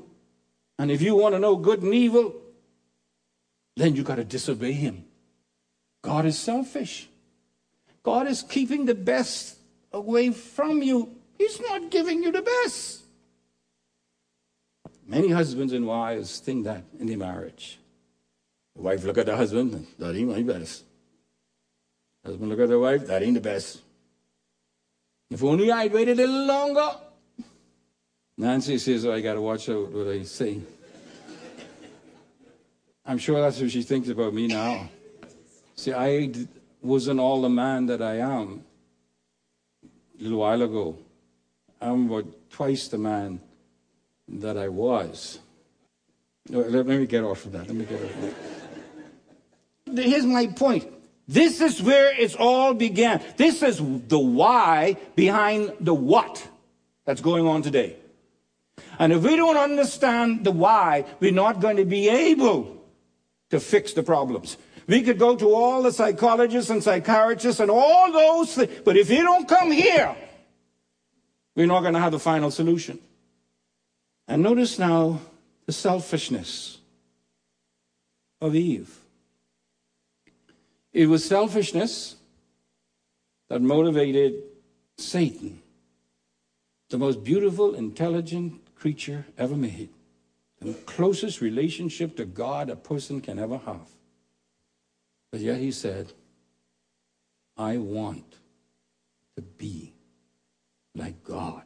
And 0.81 0.91
if 0.91 1.03
you 1.03 1.15
want 1.15 1.35
to 1.35 1.39
know 1.39 1.57
good 1.57 1.83
and 1.83 1.93
evil, 1.93 2.35
then 3.77 3.95
you 3.95 4.03
got 4.03 4.15
to 4.15 4.25
disobey 4.25 4.73
him. 4.73 5.05
God 6.01 6.25
is 6.25 6.39
selfish. 6.39 7.07
God 8.03 8.27
is 8.27 8.43
keeping 8.43 8.87
the 8.87 8.95
best 8.95 9.59
away 9.93 10.31
from 10.31 10.83
you. 10.83 11.15
He's 11.37 11.61
not 11.61 11.91
giving 11.91 12.23
you 12.23 12.33
the 12.33 12.41
best. 12.41 13.03
Many 15.07 15.29
husbands 15.29 15.75
and 15.75 15.87
wives 15.87 16.39
think 16.39 16.65
that 16.65 16.85
in 16.99 17.09
their 17.09 17.19
marriage. 17.19 17.79
The 18.75 18.81
wife 18.81 19.05
look 19.05 19.19
at 19.19 19.27
the 19.27 19.37
husband, 19.37 19.87
that 19.99 20.17
ain't 20.17 20.31
my 20.31 20.43
best. 20.43 20.85
Husband 22.25 22.49
look 22.49 22.61
at 22.61 22.71
the 22.71 22.79
wife, 22.79 23.07
that 23.07 23.23
ain't 23.23 23.35
the 23.35 23.41
best. 23.43 23.83
If 25.29 25.45
only 25.45 25.71
I'd 25.71 25.93
waited 25.93 26.19
a 26.19 26.27
little 26.27 26.47
longer. 26.47 26.91
Nancy 28.41 28.79
says, 28.79 29.05
I 29.05 29.21
got 29.21 29.35
to 29.35 29.43
watch 29.43 29.69
out 29.69 29.93
what 29.93 30.09
I 30.09 30.23
say. 30.23 30.63
I'm 33.05 33.19
sure 33.19 33.39
that's 33.39 33.61
what 33.61 33.71
she 33.71 33.83
thinks 33.83 34.09
about 34.09 34.33
me 34.33 34.47
now. 34.47 34.89
See, 35.77 35.93
I 35.93 36.33
wasn't 36.81 37.21
all 37.21 37.43
the 37.43 37.51
man 37.51 37.85
that 37.87 38.01
I 38.01 38.17
am 38.17 38.65
a 39.85 40.23
little 40.23 40.39
while 40.39 40.63
ago. 40.63 40.97
I'm 41.83 42.11
about 42.11 42.33
twice 42.49 42.89
the 42.89 42.97
man 42.97 43.43
that 44.27 44.57
I 44.57 44.69
was. 44.69 45.39
Let, 46.49 46.87
me 46.87 47.05
get 47.05 47.23
off 47.23 47.45
of 47.45 47.53
that. 47.53 47.67
Let 47.67 47.77
me 47.77 47.85
get 47.85 48.03
off 48.03 48.23
of 48.23 49.95
that. 49.95 50.03
Here's 50.03 50.25
my 50.25 50.47
point. 50.47 50.89
This 51.29 51.61
is 51.61 51.83
where 51.83 52.19
it's 52.19 52.37
all 52.37 52.73
began. 52.73 53.23
This 53.37 53.63
is 53.63 53.83
the 54.09 54.19
why 54.19 54.97
behind 55.15 55.75
the 55.79 55.93
what. 55.93 56.49
that's 57.05 57.21
going 57.21 57.47
on 57.47 57.61
today. 57.61 58.00
And 59.01 59.15
if 59.15 59.23
we 59.23 59.35
don't 59.35 59.57
understand 59.57 60.45
the 60.45 60.53
why, 60.53 61.07
we're 61.21 61.33
not 61.33 61.61
going 61.61 61.79
to 61.79 61.87
be 61.87 62.11
able 62.11 62.85
to 63.49 63.59
fix 63.59 63.95
the 63.95 64.03
problems. 64.03 64.59
We 64.87 65.01
could 65.01 65.19
go 65.19 65.35
to 65.37 65.55
all 65.55 65.83
the 65.83 65.91
psychologists 65.91 66.71
and 66.71 66.83
psychiatrists 66.83 67.61
and 67.61 67.71
all 67.71 68.13
those 68.13 68.55
things, 68.55 68.71
but 68.85 68.99
if 68.99 69.09
you 69.09 69.23
don't 69.23 69.49
come 69.49 69.71
here, 69.71 70.15
we're 71.57 71.67
not 71.67 71.81
going 71.81 71.95
to 71.95 72.01
have 72.01 72.13
the 72.13 72.19
final 72.19 72.51
solution. 72.51 72.99
And 74.29 74.43
notice 74.43 74.79
now 74.79 75.21
the 75.65 75.73
selfishness 75.73 76.79
of 78.39 78.55
Eve. 78.55 78.99
It 80.93 81.07
was 81.07 81.25
selfishness 81.25 82.17
that 83.49 83.63
motivated 83.63 84.43
Satan, 84.99 85.63
the 86.91 86.99
most 86.99 87.25
beautiful, 87.25 87.75
intelligent 87.75 88.61
creature 88.81 89.27
ever 89.39 89.55
made, 89.55 89.91
the 90.61 90.73
closest 90.73 91.41
relationship 91.41 92.17
to 92.17 92.25
God 92.25 92.71
a 92.71 92.77
person 92.77 93.21
can 93.21 93.39
ever 93.39 93.59
have. 93.59 93.89
But 95.31 95.41
yet 95.41 95.59
he 95.59 95.71
said, 95.71 96.13
I 97.57 97.77
want 97.77 98.37
to 99.37 99.43
be 99.43 99.93
like 100.95 101.23
God. 101.23 101.63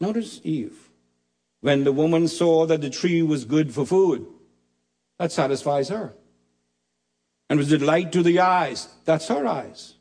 Notice 0.00 0.40
Eve. 0.44 0.88
When 1.60 1.82
the 1.82 1.92
woman 1.92 2.28
saw 2.28 2.66
that 2.66 2.80
the 2.80 2.90
tree 2.90 3.20
was 3.20 3.44
good 3.44 3.74
for 3.74 3.84
food, 3.84 4.26
that 5.18 5.32
satisfies 5.32 5.88
her. 5.88 6.14
And 7.50 7.58
was 7.58 7.68
delight 7.68 8.12
to 8.12 8.22
the 8.22 8.38
eyes, 8.38 8.88
that's 9.04 9.26
her 9.28 9.44
eyes. 9.44 9.94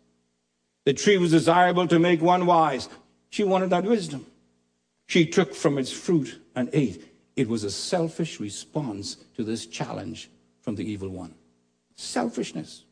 The 0.85 0.93
tree 0.93 1.17
was 1.17 1.31
desirable 1.31 1.87
to 1.87 1.97
make 1.97 2.21
one 2.21 2.45
wise. 2.45 2.89
She 3.29 3.43
wanted 3.43 3.71
that 3.71 3.85
wisdom. 3.85 4.27
She 5.07 5.25
took 5.25 5.55
from 5.55 5.77
its 5.77 5.91
fruit 5.91 6.39
and 6.55 6.69
ate. 6.73 7.03
It 7.35 7.47
was 7.47 7.63
a 7.63 7.71
selfish 7.71 8.39
response 8.39 9.15
to 9.35 9.43
this 9.43 9.65
challenge 9.65 10.29
from 10.61 10.75
the 10.75 10.89
evil 10.89 11.09
one. 11.09 11.33
Selfishness. 11.95 12.83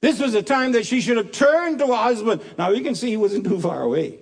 This 0.00 0.20
was 0.20 0.34
a 0.34 0.42
time 0.42 0.72
that 0.72 0.86
she 0.86 1.00
should 1.00 1.16
have 1.16 1.32
turned 1.32 1.78
to 1.80 1.86
her 1.88 1.94
husband. 1.94 2.40
Now 2.56 2.70
we 2.70 2.80
can 2.80 2.94
see 2.94 3.10
he 3.10 3.16
wasn't 3.16 3.44
too 3.48 3.60
far 3.60 3.82
away. 3.82 4.20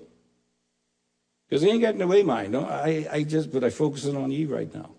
Because 1.48 1.62
he 1.62 1.70
ain't 1.70 1.80
getting 1.80 2.02
away 2.02 2.24
mine. 2.24 2.50
No, 2.50 2.64
I, 2.64 3.06
I 3.10 3.22
just, 3.22 3.52
but 3.52 3.62
I 3.62 3.70
focusing 3.70 4.16
on 4.16 4.32
Eve 4.32 4.50
right 4.50 4.72
now. 4.74 4.90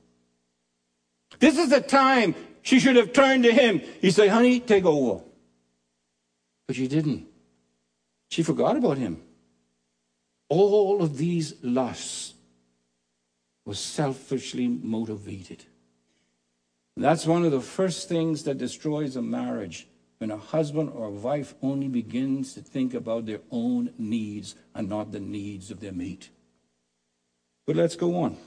This 1.39 1.57
is 1.57 1.69
the 1.69 1.81
time 1.81 2.35
she 2.61 2.79
should 2.79 2.95
have 2.95 3.11
turned 3.11 3.43
to 3.43 3.51
him. 3.51 3.81
He 3.99 4.11
said, 4.11 4.29
honey, 4.29 4.61
take 4.61 4.85
over. 4.85 5.23
But 6.65 6.77
she 6.77 6.87
didn't. 6.87 7.27
She 8.29 8.43
forgot 8.43 8.77
about 8.77 8.97
him. 8.97 9.21
All 10.49 11.01
of 11.01 11.17
these 11.17 11.53
lusts 11.61 12.33
were 13.65 13.75
selfishly 13.75 14.67
motivated. 14.67 15.65
That's 16.95 17.27
one 17.27 17.45
of 17.45 17.51
the 17.51 17.61
first 17.61 18.09
things 18.09 18.43
that 18.43 18.57
destroys 18.57 19.15
a 19.15 19.21
marriage 19.21 19.87
when 20.17 20.31
a 20.31 20.37
husband 20.37 20.91
or 20.95 21.07
a 21.07 21.11
wife 21.11 21.53
only 21.61 21.87
begins 21.87 22.53
to 22.53 22.61
think 22.61 22.93
about 22.93 23.25
their 23.25 23.41
own 23.51 23.93
needs 23.97 24.55
and 24.73 24.89
not 24.89 25.11
the 25.11 25.19
needs 25.19 25.69
of 25.69 25.79
their 25.79 25.91
mate. 25.91 26.29
But 27.67 27.75
let's 27.75 27.95
go 27.95 28.15
on. 28.15 28.37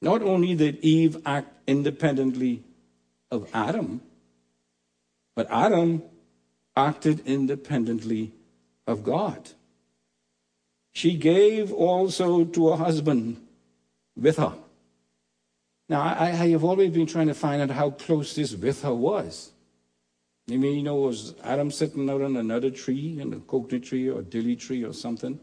Not 0.00 0.22
only 0.22 0.54
did 0.54 0.78
Eve 0.84 1.18
act 1.26 1.52
independently 1.66 2.62
of 3.30 3.50
Adam, 3.52 4.00
but 5.34 5.50
Adam 5.50 6.02
acted 6.76 7.26
independently 7.26 8.32
of 8.86 9.02
God. 9.02 9.50
She 10.96 11.14
gave 11.14 11.74
also 11.74 12.46
to 12.46 12.70
her 12.70 12.76
husband 12.78 13.46
with 14.16 14.38
her. 14.38 14.54
Now, 15.90 16.00
I, 16.00 16.28
I 16.28 16.48
have 16.48 16.64
always 16.64 16.90
been 16.90 17.04
trying 17.04 17.26
to 17.26 17.34
find 17.34 17.60
out 17.60 17.68
how 17.68 17.90
close 17.90 18.34
this 18.34 18.54
with 18.54 18.80
her 18.80 18.94
was. 18.94 19.50
I 20.50 20.56
mean, 20.56 20.74
you 20.74 20.82
know, 20.82 20.94
was 20.94 21.34
Adam 21.44 21.70
sitting 21.70 22.08
out 22.08 22.22
on 22.22 22.38
another 22.38 22.70
tree, 22.70 23.18
in 23.20 23.34
a 23.34 23.40
coconut 23.40 23.84
tree 23.84 24.08
or 24.08 24.22
dilly 24.22 24.56
tree 24.56 24.84
or 24.84 24.94
something, 24.94 25.38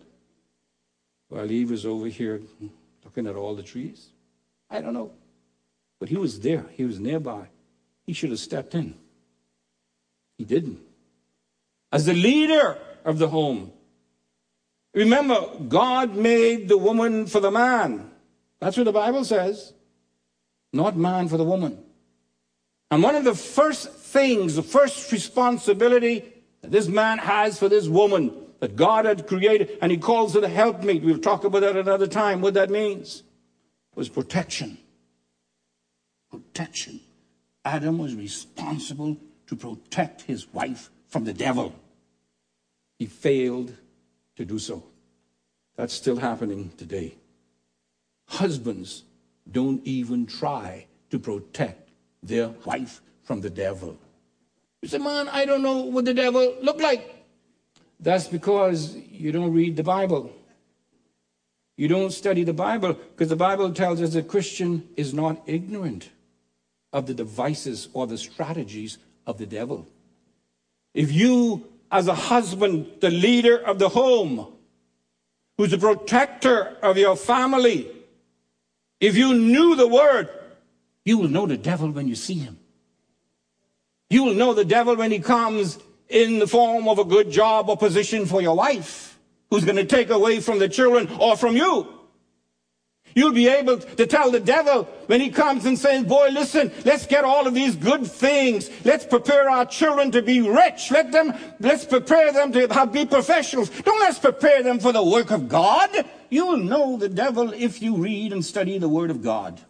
while 1.30 1.51
Eve 1.51 1.69
was 1.69 1.86
over 1.86 2.08
here 2.08 2.41
looking 3.06 3.28
at 3.28 3.36
all 3.36 3.54
the 3.54 3.62
trees? 3.62 4.08
I 4.71 4.82
don't 4.82 4.95
know. 4.95 5.12
But 5.99 6.10
he 6.10 6.17
was 6.17 6.39
there, 6.39 6.65
he 6.71 6.84
was 6.84 6.99
nearby. 6.99 7.45
He 8.08 8.13
should 8.13 8.32
have 8.32 8.39
stepped 8.39 8.73
in. 8.73 8.95
He 10.39 10.45
didn't. 10.45 10.80
As 11.91 12.08
the 12.08 12.15
leader 12.15 12.80
of 13.06 13.19
the 13.19 13.28
home, 13.28 13.71
remember, 14.93 15.45
God 15.67 16.15
made 16.15 16.67
the 16.67 16.77
woman 16.77 17.25
for 17.27 17.39
the 17.39 17.51
man. 17.51 18.12
That's 18.60 18.77
what 18.77 18.86
the 18.86 18.91
Bible 18.91 19.25
says. 19.25 19.73
Not 20.71 20.97
man 20.97 21.27
for 21.27 21.38
the 21.38 21.43
woman. 21.43 21.77
And 22.89 23.01
one 23.01 23.15
of 23.15 23.23
the 23.23 23.36
first 23.36 23.91
things, 23.91 24.56
the 24.56 24.63
first 24.63 25.12
responsibility 25.12 26.23
that 26.62 26.71
this 26.71 26.88
man 26.88 27.17
has 27.17 27.60
for 27.60 27.67
this 27.67 27.88
woman 27.88 28.32
that 28.60 28.75
God 28.75 29.06
had 29.06 29.27
created, 29.27 29.77
and 29.82 29.91
he 29.91 29.97
calls 29.97 30.36
it 30.36 30.43
a 30.43 30.47
helpmate. 30.47 31.03
We'll 31.03 31.17
talk 31.17 31.43
about 31.43 31.62
that 31.62 31.75
another 31.75 32.08
time, 32.08 32.39
what 32.39 32.53
that 32.53 32.69
means, 32.69 33.23
was 33.95 34.08
protection. 34.08 34.77
Protection. 36.32 37.01
Adam 37.65 37.97
was 37.97 38.15
responsible 38.15 39.17
to 39.47 39.56
protect 39.56 40.21
his 40.21 40.51
wife 40.53 40.89
from 41.08 41.25
the 41.25 41.34
devil. 41.34 41.75
He 42.99 43.06
failed 43.06 43.75
to 44.36 44.46
do 44.46 44.60
so. 44.60 44.84
That's 45.76 45.93
still 45.93 46.17
happening 46.17 46.72
today. 46.78 47.15
Husbands 48.28 49.04
don't 49.52 49.86
even 49.86 50.26
try 50.26 50.86
to 51.10 51.19
protect 51.19 51.89
their 52.22 52.50
wife 52.65 53.02
from 53.24 53.41
the 53.41 53.50
devil. 53.50 53.98
You 54.82 54.88
say, 54.89 54.98
man, 54.98 55.30
I 55.30 55.46
don't 55.46 55.62
know 55.62 55.82
what 55.82 56.06
the 56.06 56.13
devil 56.13 56.56
look 56.62 56.80
like. 56.80 57.26
That's 58.00 58.28
because 58.28 58.96
you 58.96 59.32
don't 59.32 59.54
read 59.54 59.78
the 59.78 59.84
Bible. 59.84 60.32
You 61.78 61.88
don't 61.88 62.12
study 62.12 62.43
the 62.43 62.54
Bible 62.54 62.93
because 62.93 63.30
the 63.30 63.36
Bible 63.36 63.72
tells 63.74 64.02
us 64.02 64.13
a 64.15 64.22
Christian 64.22 64.88
is 64.96 65.13
not 65.13 65.41
ignorant 65.48 66.10
of 66.91 67.08
the 67.08 67.13
devices 67.13 67.89
or 67.93 68.06
the 68.06 68.17
strategies 68.17 69.00
of 69.26 69.38
the 69.38 69.46
devil. 69.46 69.88
If 70.93 71.12
you, 71.12 71.67
as 71.93 72.08
a 72.08 72.15
husband, 72.15 72.91
the 73.01 73.12
leader 73.12 73.56
of 73.56 73.77
the 73.77 73.88
home, 73.88 74.51
who's 75.58 75.69
the 75.69 75.77
protector 75.77 76.75
of 76.82 76.97
your 76.97 77.15
family, 77.15 77.88
if 78.99 79.15
you 79.15 79.36
knew 79.36 79.75
the 79.75 79.88
word, 79.88 80.27
you 81.06 81.19
will 81.19 81.29
know 81.29 81.45
the 81.45 81.56
devil 81.56 81.91
when 81.91 82.08
you 82.08 82.15
see 82.15 82.34
him. 82.34 82.58
You 84.10 84.23
will 84.23 84.34
know 84.34 84.56
the 84.56 84.65
devil 84.65 84.95
when 84.95 85.12
he 85.12 85.19
comes 85.19 85.77
in 86.10 86.39
the 86.39 86.47
form 86.47 86.88
of 86.88 86.97
a 86.97 87.06
good 87.06 87.29
job 87.29 87.69
or 87.69 87.77
position 87.77 88.25
for 88.25 88.41
your 88.41 88.56
wife, 88.56 89.19
who's 89.51 89.63
going 89.63 89.77
to 89.77 89.86
take 89.86 90.10
away 90.10 90.39
from 90.39 90.58
the 90.58 90.67
children 90.67 91.08
or 91.19 91.38
from 91.38 91.56
you. 91.56 91.88
You'll 93.15 93.34
be 93.34 93.47
able 93.47 93.78
to 93.78 94.08
tell 94.08 94.32
the 94.32 94.39
devil 94.39 94.86
when 95.06 95.21
he 95.21 95.30
comes 95.30 95.65
and 95.65 95.78
says, 95.78 96.04
boy, 96.04 96.30
listen, 96.32 96.71
let's 96.84 97.06
get 97.06 97.23
all 97.23 97.47
of 97.47 97.54
these 97.54 97.76
good 97.76 98.08
things. 98.08 98.69
Let's 98.84 99.06
prepare 99.06 99.49
our 99.49 99.65
children 99.65 100.12
to 100.12 100.21
be 100.21 100.41
rich. 100.41 100.89
Let 100.91 101.12
them, 101.12 101.34
let's 101.60 101.86
prepare 101.86 102.32
them 102.32 102.52
to 102.54 102.89
be 102.91 103.06
professionals. 103.06 103.69
Don't 103.69 103.99
let's 103.99 104.19
prepare 104.19 104.63
them 104.63 104.80
for 104.80 104.91
the 104.91 105.04
work 105.04 105.32
of 105.32 105.47
God. 105.47 105.89
You'll 106.30 106.58
know 106.58 106.97
the 106.97 107.10
devil 107.10 107.54
if 107.54 107.82
you 107.82 107.97
read 107.97 108.34
and 108.34 108.43
study 108.43 108.78
the 108.78 108.89
word 108.89 109.12
of 109.12 109.21
God. 109.21 109.62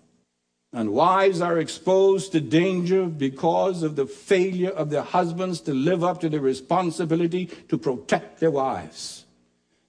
And 0.71 0.91
wives 0.91 1.39
are 1.39 1.59
exposed 1.59 2.31
to 2.31 2.41
danger 2.41 3.05
because 3.05 3.83
of 3.83 3.95
the 3.95 4.07
failure 4.07 4.71
of 4.71 4.89
their 4.89 5.03
husbands 5.03 5.61
to 5.61 5.73
live 5.73 6.03
up 6.03 6.21
to 6.21 6.29
their 6.29 6.39
responsibility 6.39 7.45
to 7.67 7.77
protect 7.77 8.39
their 8.39 8.49
wives. 8.49 9.25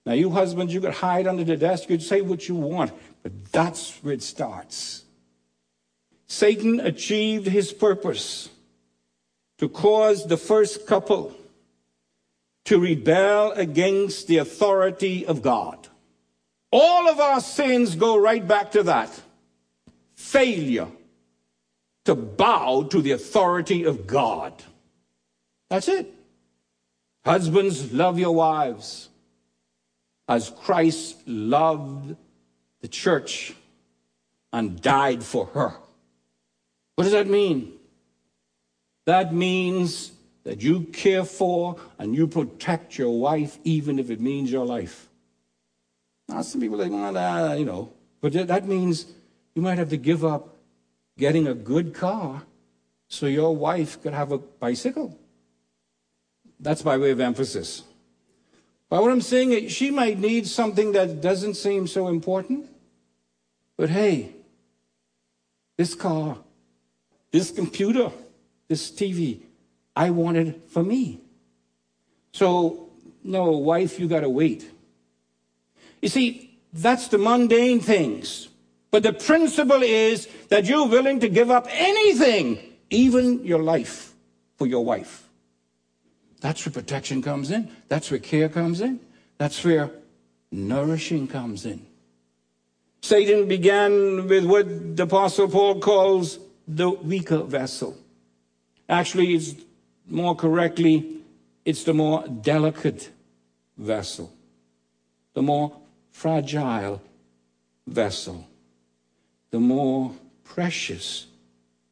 Now, 0.05 0.13
you 0.13 0.29
husbands, 0.29 0.71
you 0.71 0.81
could 0.81 0.93
hide 0.93 1.25
under 1.25 1.43
the 1.43 1.57
desk, 1.57 1.89
you'd 1.89 2.03
say 2.03 2.21
what 2.21 2.47
you 2.47 2.53
want. 2.53 2.91
But 3.25 3.45
that's 3.51 3.97
where 4.03 4.13
it 4.13 4.21
starts. 4.21 5.03
Satan 6.27 6.79
achieved 6.79 7.47
his 7.47 7.73
purpose 7.73 8.49
to 9.57 9.67
cause 9.67 10.27
the 10.27 10.37
first 10.37 10.85
couple 10.85 11.35
to 12.65 12.79
rebel 12.79 13.51
against 13.53 14.27
the 14.27 14.37
authority 14.37 15.25
of 15.25 15.41
God. 15.41 15.87
All 16.71 17.09
of 17.09 17.19
our 17.19 17.41
sins 17.41 17.95
go 17.95 18.15
right 18.15 18.47
back 18.47 18.73
to 18.73 18.83
that 18.83 19.09
failure 20.13 20.89
to 22.03 22.13
bow 22.13 22.83
to 22.91 23.01
the 23.01 23.13
authority 23.13 23.85
of 23.85 24.05
God. 24.05 24.53
That's 25.71 25.87
it. 25.87 26.13
Husbands, 27.25 27.91
love 27.91 28.19
your 28.19 28.35
wives 28.35 29.09
as 30.27 30.51
Christ 30.51 31.27
loved 31.27 32.17
the 32.81 32.87
church 32.87 33.53
and 34.53 34.81
died 34.81 35.23
for 35.23 35.47
her. 35.47 35.73
What 36.95 37.03
does 37.03 37.13
that 37.13 37.27
mean? 37.27 37.73
That 39.05 39.33
means 39.33 40.11
that 40.43 40.61
you 40.61 40.81
care 40.81 41.25
for 41.25 41.77
and 41.99 42.15
you 42.15 42.27
protect 42.27 42.97
your 42.97 43.19
wife 43.19 43.59
even 43.63 43.99
if 43.99 44.09
it 44.09 44.21
means 44.21 44.51
your 44.51 44.65
life. 44.65 45.09
Now, 46.27 46.41
some 46.41 46.61
people 46.61 46.77
think, 46.77 46.93
well, 46.93 47.17
uh, 47.17 47.55
you 47.55 47.65
know, 47.65 47.91
but 48.21 48.33
that 48.33 48.67
means 48.67 49.05
you 49.53 49.61
might 49.61 49.77
have 49.77 49.89
to 49.89 49.97
give 49.97 50.25
up 50.25 50.55
getting 51.17 51.47
a 51.47 51.53
good 51.53 51.93
car 51.93 52.43
so 53.07 53.25
your 53.25 53.55
wife 53.55 54.01
could 54.01 54.13
have 54.13 54.31
a 54.31 54.37
bicycle. 54.37 55.17
That's 56.59 56.81
by 56.81 56.97
way 56.97 57.11
of 57.11 57.19
emphasis. 57.19 57.83
But 58.89 59.01
what 59.01 59.11
I'm 59.11 59.21
saying 59.21 59.51
is, 59.51 59.71
she 59.71 59.91
might 59.91 60.19
need 60.19 60.47
something 60.47 60.91
that 60.91 61.21
doesn't 61.21 61.55
seem 61.55 61.87
so 61.87 62.07
important. 62.07 62.69
But 63.77 63.89
hey, 63.89 64.33
this 65.77 65.95
car, 65.95 66.37
this 67.31 67.51
computer, 67.51 68.11
this 68.67 68.91
TV, 68.91 69.39
I 69.95 70.09
want 70.11 70.37
it 70.37 70.69
for 70.69 70.83
me. 70.83 71.21
So, 72.31 72.89
no, 73.23 73.51
wife, 73.51 73.99
you 73.99 74.07
got 74.07 74.21
to 74.21 74.29
wait. 74.29 74.69
You 76.01 76.09
see, 76.09 76.57
that's 76.73 77.07
the 77.07 77.17
mundane 77.17 77.79
things. 77.79 78.49
But 78.91 79.03
the 79.03 79.13
principle 79.13 79.81
is 79.83 80.27
that 80.49 80.65
you're 80.65 80.87
willing 80.87 81.19
to 81.21 81.29
give 81.29 81.49
up 81.49 81.67
anything, 81.69 82.59
even 82.89 83.43
your 83.43 83.61
life, 83.61 84.13
for 84.57 84.67
your 84.67 84.85
wife. 84.85 85.24
That's 86.41 86.65
where 86.65 86.73
protection 86.73 87.21
comes 87.21 87.51
in. 87.51 87.71
That's 87.87 88.11
where 88.11 88.19
care 88.19 88.49
comes 88.49 88.81
in. 88.81 88.99
That's 89.37 89.63
where 89.63 89.91
nourishing 90.51 91.27
comes 91.27 91.65
in. 91.65 91.85
Satan 93.01 93.47
began 93.47 94.27
with 94.27 94.45
what 94.45 94.95
the 94.95 95.03
Apostle 95.03 95.47
Paul 95.47 95.79
calls 95.79 96.39
the 96.67 96.89
weaker 96.89 97.43
vessel. 97.43 97.95
Actually, 98.89 99.35
it's 99.35 99.55
more 100.07 100.35
correctly, 100.35 101.21
it's 101.65 101.83
the 101.83 101.93
more 101.93 102.27
delicate 102.27 103.11
vessel, 103.77 104.31
the 105.33 105.41
more 105.41 105.75
fragile 106.11 107.01
vessel, 107.87 108.47
the 109.51 109.59
more 109.59 110.11
precious 110.43 111.27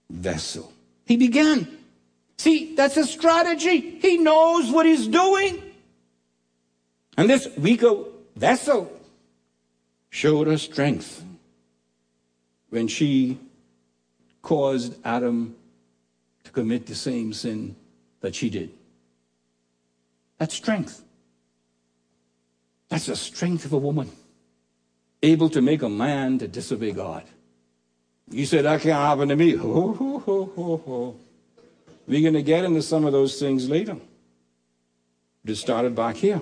vessel. 0.10 0.72
He 1.06 1.18
began. 1.18 1.83
See, 2.44 2.76
that's 2.76 2.98
a 2.98 3.06
strategy. 3.06 4.00
He 4.02 4.18
knows 4.18 4.70
what 4.70 4.86
he's 4.86 5.08
doing. 5.08 5.64
And 7.16 7.30
this 7.30 7.48
weaker 7.56 7.96
vessel 8.36 8.92
showed 10.10 10.48
her 10.48 10.58
strength 10.58 11.24
when 12.70 12.90
she 12.90 13.40
caused 14.42 14.98
Adam 15.06 15.56
to 16.44 16.52
commit 16.52 16.86
the 16.86 16.96
same 16.96 17.32
sin 17.32 17.78
that 18.20 18.36
she 18.36 18.50
did. 18.50 18.72
That's 20.38 20.54
strength. 20.54 21.02
That's 22.90 23.06
the 23.06 23.16
strength 23.16 23.64
of 23.64 23.72
a 23.72 23.78
woman, 23.78 24.12
able 25.22 25.50
to 25.52 25.62
make 25.62 25.82
a 25.82 25.88
man 25.88 26.40
to 26.40 26.50
disobey 26.50 26.92
God. 26.92 27.24
You 28.30 28.46
said 28.46 28.66
that 28.66 28.82
can't 28.82 29.00
happen 29.00 29.30
to 29.30 29.38
me. 29.38 29.52
Ho, 29.56 29.94
ho, 29.94 30.20
ho, 30.20 30.52
ho, 30.54 30.78
ho. 30.86 31.16
We're 32.08 32.22
going 32.22 32.34
to 32.34 32.44
get 32.44 32.66
into 32.66 32.82
some 32.82 33.06
of 33.06 33.14
those 33.14 33.40
things 33.40 33.70
later. 33.70 33.98
It 35.46 35.56
started 35.56 35.96
back 35.96 36.16
here. 36.16 36.42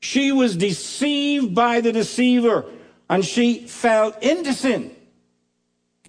She 0.00 0.32
was 0.32 0.56
deceived 0.56 1.54
by 1.54 1.80
the 1.80 1.92
deceiver 1.92 2.64
and 3.08 3.24
she 3.24 3.66
fell 3.66 4.10
into 4.20 4.52
sin. 4.52 4.94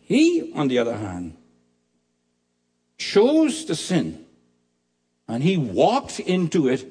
He, 0.02 0.54
on 0.54 0.68
the 0.68 0.80
other 0.80 0.96
hand, 0.96 1.36
chose 2.98 3.66
to 3.66 3.76
sin 3.76 4.26
and 5.28 5.44
he 5.44 5.58
walked 5.58 6.20
into 6.20 6.68
it 6.68 6.86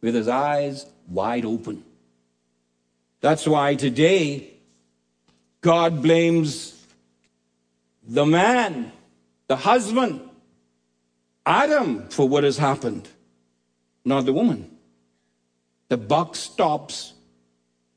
with 0.00 0.14
his 0.14 0.28
eyes 0.28 0.86
wide 1.08 1.44
open. 1.44 1.84
That's 3.20 3.46
why 3.46 3.74
today 3.74 4.50
God 5.60 6.02
blames 6.02 6.84
the 8.06 8.26
man, 8.26 8.92
the 9.46 9.56
husband, 9.56 10.20
Adam, 11.46 12.08
for 12.08 12.28
what 12.28 12.44
has 12.44 12.58
happened, 12.58 13.08
not 14.04 14.24
the 14.24 14.32
woman. 14.32 14.70
The 15.88 15.96
buck 15.96 16.36
stops 16.36 17.12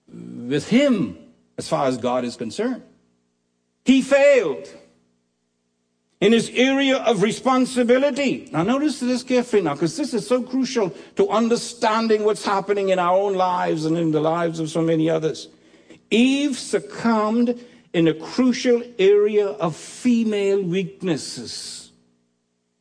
with 0.08 0.68
him 0.70 1.18
as 1.58 1.68
far 1.68 1.88
as 1.88 1.98
God 1.98 2.26
is 2.26 2.36
concerned. 2.36 2.84
He 3.86 4.02
failed 4.02 4.68
in 6.20 6.32
his 6.32 6.50
area 6.50 6.98
of 6.98 7.22
responsibility. 7.22 8.50
Now, 8.52 8.64
notice 8.64 9.00
this 9.00 9.24
carefully 9.24 9.62
now, 9.62 9.74
because 9.74 9.96
this 9.96 10.14
is 10.14 10.28
so 10.28 10.42
crucial 10.42 10.90
to 11.16 11.30
understanding 11.30 12.24
what's 12.24 12.44
happening 12.44 12.90
in 12.90 13.00
our 13.00 13.18
own 13.18 13.36
lives 13.36 13.86
and 13.86 13.98
in 13.98 14.12
the 14.12 14.20
lives 14.20 14.60
of 14.60 14.70
so 14.70 14.82
many 14.82 15.10
others. 15.10 15.48
Eve 16.10 16.58
succumbed 16.58 17.64
in 17.94 18.08
a 18.08 18.14
crucial 18.14 18.84
area 19.00 19.48
of 19.48 19.76
female 19.76 20.62
weaknesses, 20.62 21.87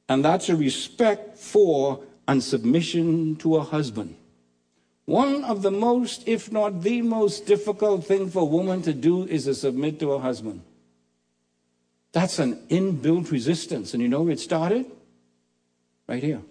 and 0.08 0.24
that's 0.24 0.48
a 0.48 0.56
respect 0.56 1.38
for 1.38 2.00
and 2.28 2.42
submission 2.42 3.36
to 3.36 3.56
a 3.56 3.62
husband. 3.62 4.16
One 5.04 5.44
of 5.44 5.62
the 5.62 5.70
most, 5.70 6.26
if 6.26 6.50
not 6.50 6.82
the 6.82 7.02
most 7.02 7.46
difficult 7.46 8.04
thing 8.04 8.28
for 8.28 8.42
a 8.42 8.44
woman 8.44 8.82
to 8.82 8.92
do 8.92 9.24
is 9.24 9.44
to 9.44 9.54
submit 9.54 10.00
to 10.00 10.12
a 10.12 10.18
husband. 10.18 10.62
That's 12.12 12.38
an 12.38 12.56
inbuilt 12.68 13.30
resistance. 13.30 13.94
And 13.94 14.02
you 14.02 14.08
know 14.08 14.22
where 14.22 14.32
it 14.32 14.40
started? 14.40 14.86
Right 16.08 16.22
here. 16.22 16.42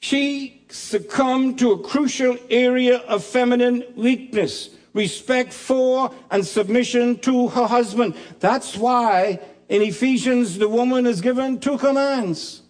She 0.00 0.64
succumbed 0.68 1.58
to 1.60 1.72
a 1.72 1.78
crucial 1.78 2.38
area 2.48 2.98
of 2.98 3.22
feminine 3.22 3.84
weakness 3.94 4.70
respect 4.92 5.52
for 5.52 6.12
and 6.30 6.44
submission 6.44 7.18
to 7.18 7.48
her 7.48 7.66
husband. 7.66 8.14
That's 8.40 8.76
why 8.76 9.40
in 9.70 9.80
Ephesians 9.80 10.58
the 10.58 10.68
woman 10.68 11.06
is 11.06 11.22
given 11.22 11.58
two 11.58 11.78
commands 11.78 12.62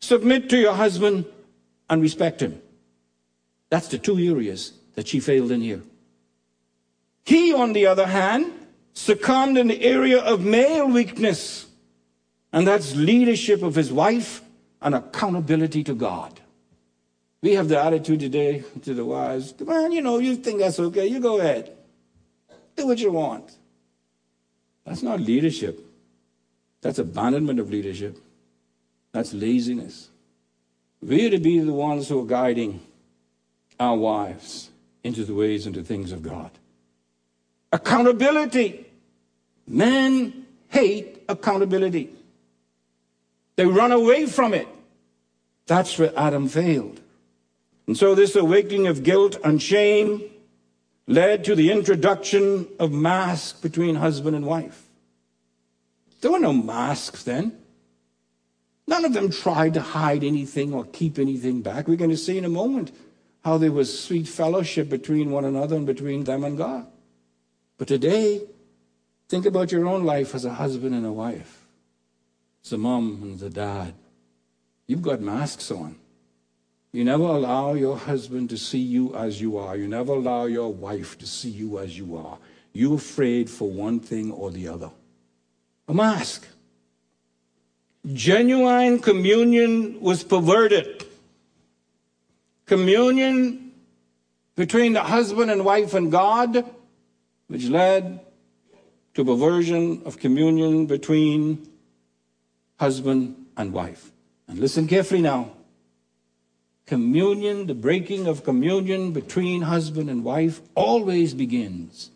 submit 0.00 0.48
to 0.48 0.56
your 0.56 0.72
husband 0.72 1.26
and 1.90 2.00
respect 2.00 2.40
him. 2.40 2.62
That's 3.68 3.88
the 3.88 3.98
two 3.98 4.18
areas 4.18 4.72
that 4.94 5.08
she 5.08 5.20
failed 5.20 5.50
in 5.50 5.60
here. 5.60 5.82
He, 7.24 7.52
on 7.52 7.74
the 7.74 7.86
other 7.86 8.06
hand, 8.06 8.52
succumbed 8.94 9.58
in 9.58 9.68
the 9.68 9.82
area 9.82 10.18
of 10.18 10.40
male 10.40 10.88
weakness, 10.88 11.66
and 12.52 12.66
that's 12.66 12.96
leadership 12.96 13.62
of 13.62 13.74
his 13.74 13.92
wife 13.92 14.42
and 14.80 14.94
accountability 14.94 15.84
to 15.84 15.94
God. 15.94 16.40
We 17.42 17.54
have 17.54 17.68
the 17.68 17.80
attitude 17.80 18.20
today 18.20 18.64
to 18.82 18.94
the 18.94 19.04
wives, 19.04 19.54
on, 19.66 19.92
you 19.92 20.00
know, 20.00 20.18
you 20.18 20.36
think 20.36 20.60
that's 20.60 20.80
okay, 20.80 21.06
you 21.06 21.20
go 21.20 21.38
ahead. 21.38 21.76
Do 22.76 22.86
what 22.86 22.98
you 22.98 23.12
want. 23.12 23.56
That's 24.84 25.02
not 25.02 25.20
leadership. 25.20 25.84
That's 26.80 26.98
abandonment 26.98 27.60
of 27.60 27.70
leadership. 27.70 28.18
That's 29.12 29.32
laziness. 29.32 30.08
We 31.02 31.26
are 31.26 31.30
to 31.30 31.38
be 31.38 31.58
the 31.58 31.72
ones 31.72 32.08
who 32.08 32.20
are 32.20 32.26
guiding 32.26 32.80
our 33.78 33.96
wives 33.96 34.70
into 35.02 35.24
the 35.24 35.34
ways 35.34 35.66
and 35.66 35.74
the 35.74 35.82
things 35.82 36.12
of 36.12 36.22
God. 36.22 36.50
Accountability. 37.72 38.86
Men 39.66 40.46
hate 40.68 41.22
accountability. 41.28 42.10
They 43.56 43.66
run 43.66 43.92
away 43.92 44.26
from 44.26 44.54
it. 44.54 44.68
That's 45.66 45.98
where 45.98 46.12
Adam 46.18 46.48
failed. 46.48 47.00
And 47.86 47.96
so 47.96 48.14
this 48.14 48.36
awakening 48.36 48.86
of 48.86 49.02
guilt 49.02 49.38
and 49.44 49.62
shame 49.62 50.22
led 51.10 51.42
to 51.42 51.56
the 51.56 51.72
introduction 51.72 52.68
of 52.78 52.92
masks 52.92 53.58
between 53.58 53.96
husband 53.96 54.36
and 54.36 54.46
wife. 54.46 54.86
There 56.20 56.30
were 56.30 56.38
no 56.38 56.52
masks 56.52 57.24
then. 57.24 57.58
None 58.86 59.04
of 59.04 59.12
them 59.12 59.30
tried 59.30 59.74
to 59.74 59.80
hide 59.80 60.22
anything 60.22 60.72
or 60.72 60.84
keep 60.84 61.18
anything 61.18 61.62
back. 61.62 61.88
We're 61.88 61.96
going 61.96 62.10
to 62.10 62.16
see 62.16 62.38
in 62.38 62.44
a 62.44 62.48
moment 62.48 62.92
how 63.44 63.58
there 63.58 63.72
was 63.72 64.04
sweet 64.04 64.28
fellowship 64.28 64.88
between 64.88 65.32
one 65.32 65.44
another 65.44 65.74
and 65.74 65.84
between 65.84 66.24
them 66.24 66.44
and 66.44 66.56
God. 66.56 66.86
But 67.76 67.88
today, 67.88 68.42
think 69.28 69.46
about 69.46 69.72
your 69.72 69.88
own 69.88 70.04
life 70.04 70.32
as 70.36 70.44
a 70.44 70.54
husband 70.54 70.94
and 70.94 71.04
a 71.04 71.12
wife, 71.12 71.66
as 72.64 72.72
a 72.72 72.78
mom 72.78 73.18
and 73.22 73.34
as 73.34 73.42
a 73.42 73.50
dad. 73.50 73.94
You've 74.86 75.02
got 75.02 75.20
masks 75.20 75.72
on. 75.72 75.96
You 76.92 77.04
never 77.04 77.24
allow 77.24 77.74
your 77.74 77.96
husband 77.96 78.50
to 78.50 78.58
see 78.58 78.78
you 78.78 79.14
as 79.14 79.40
you 79.40 79.58
are. 79.58 79.76
You 79.76 79.86
never 79.86 80.12
allow 80.12 80.46
your 80.46 80.72
wife 80.72 81.16
to 81.18 81.26
see 81.26 81.50
you 81.50 81.78
as 81.78 81.96
you 81.96 82.16
are. 82.16 82.38
You're 82.72 82.96
afraid 82.96 83.48
for 83.48 83.70
one 83.70 84.00
thing 84.00 84.32
or 84.32 84.50
the 84.50 84.68
other. 84.68 84.90
A 85.88 85.94
mask. 85.94 86.46
Genuine 88.12 88.98
communion 88.98 90.00
was 90.00 90.24
perverted 90.24 91.04
communion 92.66 93.72
between 94.54 94.92
the 94.92 95.02
husband 95.02 95.50
and 95.50 95.64
wife 95.64 95.92
and 95.92 96.10
God, 96.12 96.64
which 97.48 97.64
led 97.66 98.20
to 99.14 99.24
perversion 99.24 100.02
of 100.04 100.18
communion 100.18 100.86
between 100.86 101.68
husband 102.78 103.34
and 103.56 103.72
wife. 103.72 104.12
And 104.46 104.58
listen 104.58 104.86
carefully 104.86 105.20
now. 105.20 105.50
Communion, 106.90 107.68
the 107.68 107.74
breaking 107.74 108.26
of 108.26 108.42
communion 108.42 109.12
between 109.12 109.62
husband 109.62 110.10
and 110.10 110.24
wife, 110.24 110.60
always 110.74 111.34
begins 111.34 112.10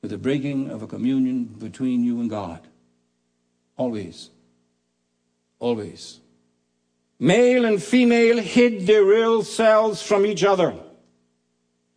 with 0.00 0.10
the 0.10 0.16
breaking 0.16 0.70
of 0.70 0.80
a 0.80 0.86
communion 0.86 1.44
between 1.44 2.02
you 2.02 2.18
and 2.18 2.30
God. 2.30 2.60
Always. 3.76 4.30
Always. 5.58 6.18
Male 7.18 7.66
and 7.66 7.82
female 7.82 8.38
hid 8.38 8.86
their 8.86 9.04
real 9.04 9.42
selves 9.42 10.00
from 10.00 10.24
each 10.24 10.44
other, 10.44 10.74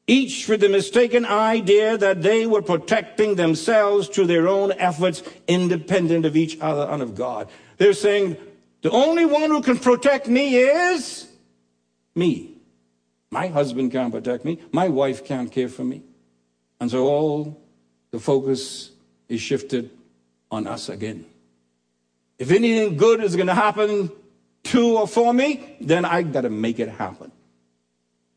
each 0.06 0.50
with 0.50 0.60
the 0.60 0.68
mistaken 0.68 1.26
idea 1.26 1.98
that 1.98 2.22
they 2.22 2.46
were 2.46 2.62
protecting 2.62 3.36
themselves 3.36 4.10
through 4.10 4.28
their 4.28 4.50
own 4.50 4.74
efforts, 4.74 5.24
independent 5.48 6.26
of 6.26 6.36
each 6.36 6.60
other 6.60 6.86
and 6.92 7.02
of 7.02 7.16
God. 7.16 7.48
They're 7.78 7.94
saying, 7.94 8.36
the 8.82 8.92
only 8.92 9.24
one 9.24 9.50
who 9.52 9.62
can 9.62 9.78
protect 9.78 10.28
me 10.28 10.58
is 10.58 11.30
me. 12.16 12.58
My 13.32 13.48
husband 13.48 13.92
can't 13.92 14.14
protect 14.14 14.46
me. 14.46 14.60
My 14.72 14.90
wife 14.90 15.26
can't 15.26 15.52
care 15.52 15.70
for 15.70 15.84
me. 15.84 16.04
And 16.80 16.92
so 16.92 17.08
all 17.08 17.62
the 18.12 18.20
focus 18.20 18.92
is 19.28 19.42
shifted 19.42 19.90
on 20.52 20.68
us 20.68 20.90
again. 20.90 21.26
If 22.38 22.52
anything 22.52 22.98
good 22.98 23.24
is 23.24 23.36
going 23.36 23.48
to 23.48 23.56
happen 23.56 24.12
to 24.66 24.98
or 24.98 25.08
for 25.08 25.34
me, 25.34 25.78
then 25.82 26.06
I 26.06 26.22
got 26.24 26.42
to 26.42 26.50
make 26.50 26.80
it 26.80 26.90
happen. 26.90 27.32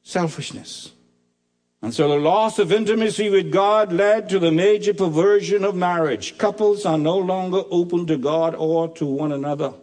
Selfishness. 0.03 0.93
And 1.83 1.93
so 1.93 2.09
the 2.09 2.17
loss 2.17 2.59
of 2.59 2.73
intimacy 2.73 3.29
with 3.29 3.53
God 3.53 3.93
led 3.93 4.29
to 4.31 4.39
the 4.39 4.51
major 4.51 4.95
perversion 4.95 5.65
of 5.65 5.75
marriage. 5.75 6.39
Couples 6.39 6.87
are 6.87 6.99
no 6.99 7.19
longer 7.19 7.63
open 7.71 8.07
to 8.07 8.17
God 8.17 8.55
or 8.55 8.89
to 8.95 9.07
one 9.07 9.33
another. 9.33 9.75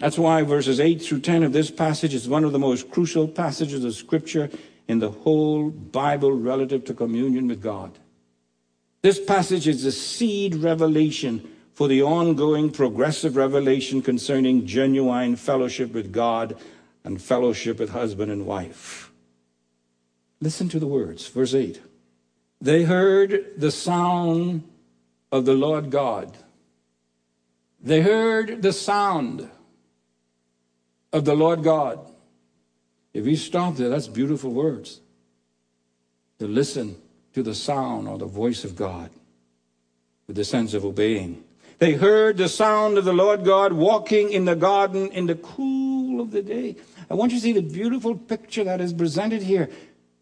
That's 0.00 0.18
why 0.18 0.42
verses 0.42 0.80
8 0.80 1.02
through 1.02 1.20
10 1.20 1.42
of 1.42 1.52
this 1.52 1.70
passage 1.70 2.14
is 2.14 2.26
one 2.26 2.44
of 2.44 2.52
the 2.52 2.58
most 2.58 2.90
crucial 2.90 3.28
passages 3.28 3.84
of 3.84 3.94
Scripture 3.94 4.48
in 4.88 4.98
the 4.98 5.10
whole 5.10 5.68
Bible 5.68 6.32
relative 6.32 6.86
to 6.86 6.94
communion 6.94 7.46
with 7.48 7.62
God. 7.62 7.98
This 9.02 9.20
passage 9.22 9.68
is 9.68 9.82
the 9.82 9.92
seed 9.92 10.54
revelation 10.54 11.46
for 11.74 11.86
the 11.86 12.02
ongoing 12.02 12.70
progressive 12.70 13.36
revelation 13.36 14.00
concerning 14.00 14.66
genuine 14.66 15.36
fellowship 15.36 15.92
with 15.92 16.12
God 16.12 16.56
and 17.04 17.20
fellowship 17.20 17.78
with 17.78 17.90
husband 17.90 18.32
and 18.32 18.46
wife. 18.46 19.12
Listen 20.40 20.70
to 20.70 20.78
the 20.78 20.86
words, 20.86 21.26
verse 21.28 21.52
8. 21.52 21.78
They 22.62 22.84
heard 22.84 23.52
the 23.58 23.70
sound 23.70 24.66
of 25.30 25.44
the 25.44 25.54
Lord 25.54 25.90
God. 25.90 26.38
They 27.82 28.00
heard 28.00 28.62
the 28.62 28.72
sound 28.72 29.50
of 31.12 31.24
the 31.24 31.34
Lord 31.34 31.62
God. 31.62 31.98
If 33.12 33.26
you 33.26 33.36
stop 33.36 33.76
there, 33.76 33.88
that's 33.88 34.08
beautiful 34.08 34.52
words. 34.52 35.00
To 36.38 36.46
listen 36.46 36.96
to 37.34 37.42
the 37.42 37.54
sound 37.54 38.08
or 38.08 38.18
the 38.18 38.26
voice 38.26 38.64
of 38.64 38.76
God 38.76 39.10
with 40.26 40.36
the 40.36 40.44
sense 40.44 40.74
of 40.74 40.84
obeying. 40.84 41.42
They 41.78 41.94
heard 41.94 42.36
the 42.36 42.48
sound 42.48 42.98
of 42.98 43.04
the 43.04 43.12
Lord 43.12 43.44
God 43.44 43.72
walking 43.72 44.32
in 44.32 44.44
the 44.44 44.54
garden 44.54 45.10
in 45.12 45.26
the 45.26 45.34
cool 45.34 46.20
of 46.20 46.30
the 46.30 46.42
day. 46.42 46.76
I 47.10 47.14
want 47.14 47.32
you 47.32 47.38
to 47.38 47.42
see 47.42 47.52
the 47.52 47.62
beautiful 47.62 48.14
picture 48.14 48.64
that 48.64 48.80
is 48.80 48.92
presented 48.92 49.42
here. 49.42 49.70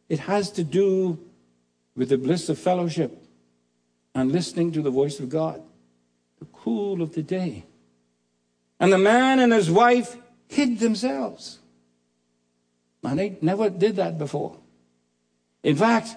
It 0.09 0.20
has 0.20 0.51
to 0.53 0.64
do 0.64 1.18
with 1.96 2.09
the 2.09 2.16
bliss 2.16 2.48
of 2.48 2.59
fellowship 2.59 3.22
and 4.14 4.33
listening 4.33 4.72
to 4.72 4.83
the 4.83 4.90
voice 4.90 5.20
of 5.20 5.29
God, 5.29 5.61
the 6.38 6.46
cool 6.46 7.03
of 7.03 7.14
the 7.14 7.22
day. 7.22 7.64
And 8.81 8.92
the 8.92 8.98
man 8.98 9.40
and 9.40 9.53
his 9.53 9.70
wife 9.70 10.16
hid 10.49 10.79
themselves. 10.81 11.59
And 13.05 13.19
they 13.19 13.39
never 13.41 13.71
did 13.71 13.97
that 13.97 14.19
before. 14.19 14.57
In 15.63 15.77
fact, 15.77 16.17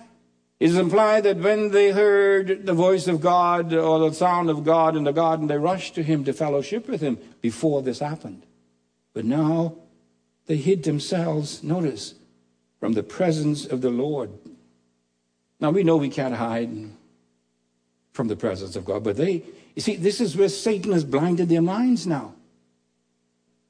it 0.59 0.69
is 0.69 0.77
implied 0.77 1.23
that 1.23 1.37
when 1.37 1.71
they 1.71 1.91
heard 1.91 2.65
the 2.65 2.73
voice 2.73 3.07
of 3.07 3.21
God 3.21 3.73
or 3.73 3.99
the 3.99 4.15
sound 4.15 4.49
of 4.49 4.63
God 4.63 4.95
in 4.95 5.03
the 5.03 5.11
garden, 5.11 5.47
they 5.47 5.57
rushed 5.57 5.95
to 5.95 6.03
him 6.03 6.23
to 6.25 6.33
fellowship 6.33 6.87
with 6.87 7.01
him 7.01 7.17
before 7.41 7.81
this 7.81 7.99
happened. 7.99 8.43
But 9.13 9.25
now 9.25 9.75
they 10.45 10.57
hid 10.57 10.83
themselves, 10.83 11.63
notice, 11.63 12.15
from 12.79 12.93
the 12.93 13.03
presence 13.03 13.65
of 13.65 13.81
the 13.81 13.89
Lord. 13.89 14.31
Now 15.59 15.71
we 15.71 15.83
know 15.83 15.97
we 15.97 16.09
can't 16.09 16.35
hide 16.35 16.89
from 18.13 18.27
the 18.27 18.35
presence 18.35 18.75
of 18.75 18.85
God, 18.85 19.03
but 19.03 19.17
they, 19.17 19.43
you 19.75 19.81
see, 19.81 19.95
this 19.95 20.19
is 20.19 20.35
where 20.35 20.49
Satan 20.49 20.91
has 20.91 21.05
blinded 21.05 21.49
their 21.49 21.61
minds 21.61 22.05
now 22.05 22.33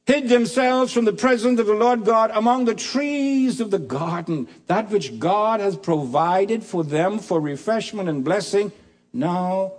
hid 0.06 0.30
themselves 0.30 0.92
from 0.92 1.06
the 1.06 1.14
presence 1.14 1.60
of 1.60 1.68
the 1.68 1.74
Lord 1.74 2.06
God 2.06 2.32
among 2.34 2.66
the 2.66 2.76
trees 2.76 3.60
of 3.62 3.72
the 3.72 3.80
garden, 3.80 4.48
that 4.68 4.90
which 4.90 5.20
God 5.20 5.60
has 5.60 5.78
provided 5.78 6.64
for 6.64 6.84
them 6.84 7.20
for 7.20 7.40
refreshment 7.40 8.10
and 8.10 8.24
blessing. 8.24 8.72
Now 9.14 9.74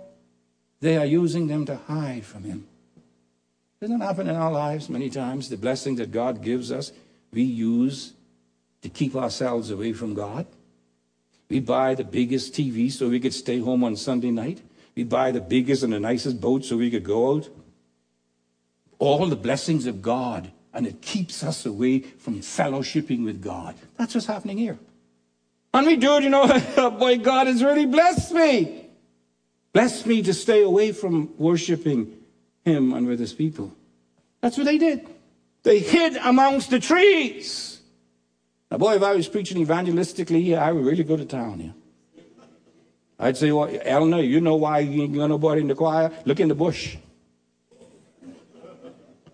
they 0.79 0.97
are 0.97 1.05
using 1.05 1.47
them 1.47 1.65
to 1.65 1.75
hide 1.75 2.25
from 2.25 2.43
Him. 2.43 2.67
Doesn't 3.81 4.01
happen 4.01 4.29
in 4.29 4.35
our 4.35 4.51
lives 4.51 4.89
many 4.89 5.09
times? 5.09 5.49
The 5.49 5.57
blessing 5.57 5.95
that 5.97 6.11
God 6.11 6.41
gives 6.41 6.71
us, 6.71 6.93
we 7.31 7.43
use 7.43 8.13
to 8.81 8.89
keep 8.89 9.15
ourselves 9.15 9.71
away 9.71 9.93
from 9.93 10.13
God. 10.13 10.45
We 11.49 11.59
buy 11.59 11.95
the 11.95 12.03
biggest 12.03 12.53
TV 12.53 12.91
so 12.91 13.09
we 13.09 13.19
could 13.19 13.33
stay 13.33 13.59
home 13.59 13.83
on 13.83 13.95
Sunday 13.97 14.31
night. 14.31 14.61
We 14.95 15.03
buy 15.03 15.31
the 15.31 15.41
biggest 15.41 15.83
and 15.83 15.91
the 15.91 15.99
nicest 15.99 16.39
boat 16.39 16.63
so 16.63 16.77
we 16.77 16.89
could 16.89 17.03
go 17.03 17.35
out 17.35 17.49
all 19.03 19.27
the 19.27 19.35
blessings 19.35 19.85
of 19.85 20.01
God 20.01 20.51
and 20.73 20.87
it 20.87 21.01
keeps 21.01 21.43
us 21.43 21.65
away 21.65 21.99
from 21.99 22.39
fellowshipping 22.39 23.23
with 23.23 23.41
God. 23.41 23.75
That's 23.97 24.15
what's 24.15 24.27
happening 24.27 24.57
here. 24.57 24.79
And 25.73 25.85
we 25.85 25.97
do 25.97 26.17
it, 26.17 26.23
you 26.23 26.29
know, 26.29 26.47
boy, 26.99 27.17
God 27.17 27.47
has 27.47 27.63
really 27.63 27.85
blessed 27.85 28.31
me. 28.33 28.87
Blessed 29.73 30.05
me 30.05 30.21
to 30.23 30.33
stay 30.33 30.63
away 30.63 30.91
from 30.91 31.33
worshiping 31.37 32.15
Him 32.63 32.93
and 32.93 33.07
with 33.07 33.19
His 33.19 33.33
people. 33.33 33.75
That's 34.41 34.57
what 34.57 34.65
they 34.65 34.77
did. 34.77 35.07
They 35.63 35.79
hid 35.79 36.17
amongst 36.17 36.69
the 36.69 36.79
trees. 36.79 37.81
Now, 38.69 38.77
boy, 38.77 38.95
if 38.95 39.03
I 39.03 39.15
was 39.15 39.27
preaching 39.27 39.65
evangelistically 39.65 40.43
here, 40.43 40.59
I 40.59 40.71
would 40.71 40.85
really 40.85 41.03
go 41.03 41.17
to 41.17 41.25
town 41.25 41.59
here. 41.59 41.73
I'd 43.19 43.37
say, 43.37 43.51
well, 43.51 43.69
Eleanor, 43.83 44.21
you 44.21 44.41
know 44.41 44.55
why 44.55 44.79
you 44.79 45.03
ain't 45.03 45.15
got 45.15 45.27
nobody 45.27 45.61
in 45.61 45.67
the 45.67 45.75
choir? 45.75 46.11
Look 46.25 46.39
in 46.39 46.47
the 46.47 46.55
bush. 46.55 46.97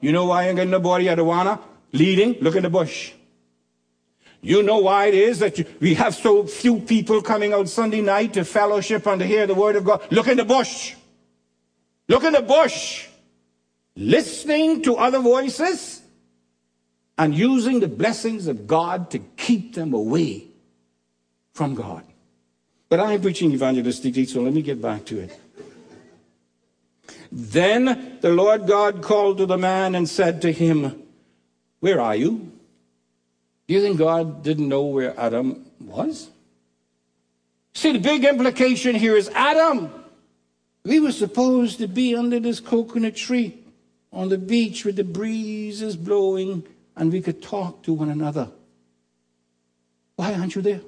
You 0.01 0.11
know 0.11 0.25
why 0.25 0.43
I 0.43 0.47
ain't 0.47 0.57
got 0.57 0.67
nobody 0.67 1.09
at 1.09 1.17
Awana 1.17 1.59
leading? 1.91 2.35
Look 2.41 2.55
in 2.55 2.63
the 2.63 2.69
bush. 2.69 3.13
You 4.41 4.63
know 4.63 4.77
why 4.77 5.07
it 5.07 5.15
is 5.15 5.39
that 5.39 5.57
you, 5.57 5.65
we 5.81 5.95
have 5.95 6.15
so 6.15 6.45
few 6.45 6.79
people 6.79 7.21
coming 7.21 7.51
out 7.51 7.67
Sunday 7.67 8.01
night 8.01 8.33
to 8.33 8.45
fellowship 8.45 9.05
and 9.05 9.19
to 9.19 9.27
hear 9.27 9.45
the 9.45 9.55
word 9.55 9.75
of 9.75 9.83
God? 9.83 10.01
Look 10.11 10.27
in 10.27 10.37
the 10.37 10.45
bush. 10.45 10.95
Look 12.07 12.23
in 12.23 12.33
the 12.33 12.41
bush. 12.41 13.07
Listening 13.97 14.81
to 14.83 14.95
other 14.95 15.19
voices 15.19 16.01
and 17.17 17.35
using 17.35 17.81
the 17.81 17.89
blessings 17.89 18.47
of 18.47 18.65
God 18.65 19.11
to 19.11 19.19
keep 19.19 19.75
them 19.75 19.93
away 19.93 20.47
from 21.53 21.75
God. 21.75 22.05
But 22.87 23.01
I'm 23.01 23.21
preaching 23.21 23.51
evangelistically, 23.51 24.27
so 24.27 24.41
let 24.41 24.53
me 24.53 24.61
get 24.61 24.81
back 24.81 25.03
to 25.05 25.19
it. 25.19 25.37
Then 27.31 28.17
the 28.21 28.31
Lord 28.31 28.67
God 28.67 29.01
called 29.01 29.37
to 29.37 29.45
the 29.45 29.57
man 29.57 29.95
and 29.95 30.09
said 30.09 30.41
to 30.41 30.51
him, 30.51 31.03
Where 31.79 32.01
are 32.01 32.15
you? 32.15 32.51
Do 33.67 33.73
you 33.75 33.81
think 33.81 33.97
God 33.99 34.43
didn't 34.43 34.67
know 34.67 34.85
where 34.85 35.19
Adam 35.19 35.65
was? 35.79 36.29
See, 37.73 37.91
the 37.91 37.99
big 37.99 38.25
implication 38.25 38.95
here 38.95 39.15
is 39.15 39.29
Adam. 39.29 39.93
We 40.83 40.99
were 40.99 41.11
supposed 41.11 41.77
to 41.79 41.87
be 41.87 42.15
under 42.15 42.39
this 42.39 42.59
coconut 42.59 43.15
tree 43.15 43.59
on 44.11 44.29
the 44.29 44.37
beach 44.37 44.85
with 44.85 44.95
the 44.95 45.03
breezes 45.03 45.95
blowing 45.95 46.63
and 46.95 47.11
we 47.11 47.21
could 47.21 47.43
talk 47.43 47.83
to 47.83 47.93
one 47.93 48.09
another. 48.09 48.49
Why 50.15 50.33
aren't 50.33 50.55
you 50.55 50.61
there? 50.61 50.81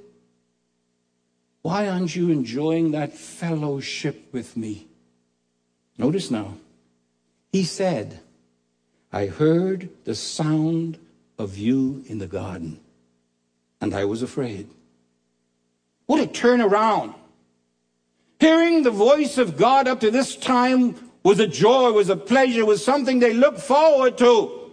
Why 1.61 1.87
aren't 1.87 2.15
you 2.15 2.31
enjoying 2.31 2.91
that 2.91 3.13
fellowship 3.13 4.33
with 4.33 4.57
me? 4.57 4.87
Notice 6.01 6.31
now, 6.31 6.55
he 7.51 7.63
said, 7.63 8.21
I 9.13 9.27
heard 9.27 9.87
the 10.03 10.15
sound 10.15 10.97
of 11.37 11.59
you 11.59 12.03
in 12.07 12.17
the 12.17 12.25
garden, 12.25 12.79
and 13.79 13.93
I 13.93 14.05
was 14.05 14.23
afraid. 14.23 14.67
What 16.07 16.19
a 16.19 16.25
turnaround. 16.25 17.13
Hearing 18.39 18.81
the 18.81 18.89
voice 18.89 19.37
of 19.37 19.57
God 19.57 19.87
up 19.87 19.99
to 19.99 20.09
this 20.09 20.35
time 20.35 20.95
was 21.21 21.39
a 21.39 21.45
joy, 21.45 21.91
was 21.91 22.09
a 22.09 22.15
pleasure, 22.15 22.65
was 22.65 22.83
something 22.83 23.19
they 23.19 23.35
looked 23.35 23.59
forward 23.59 24.17
to. 24.17 24.71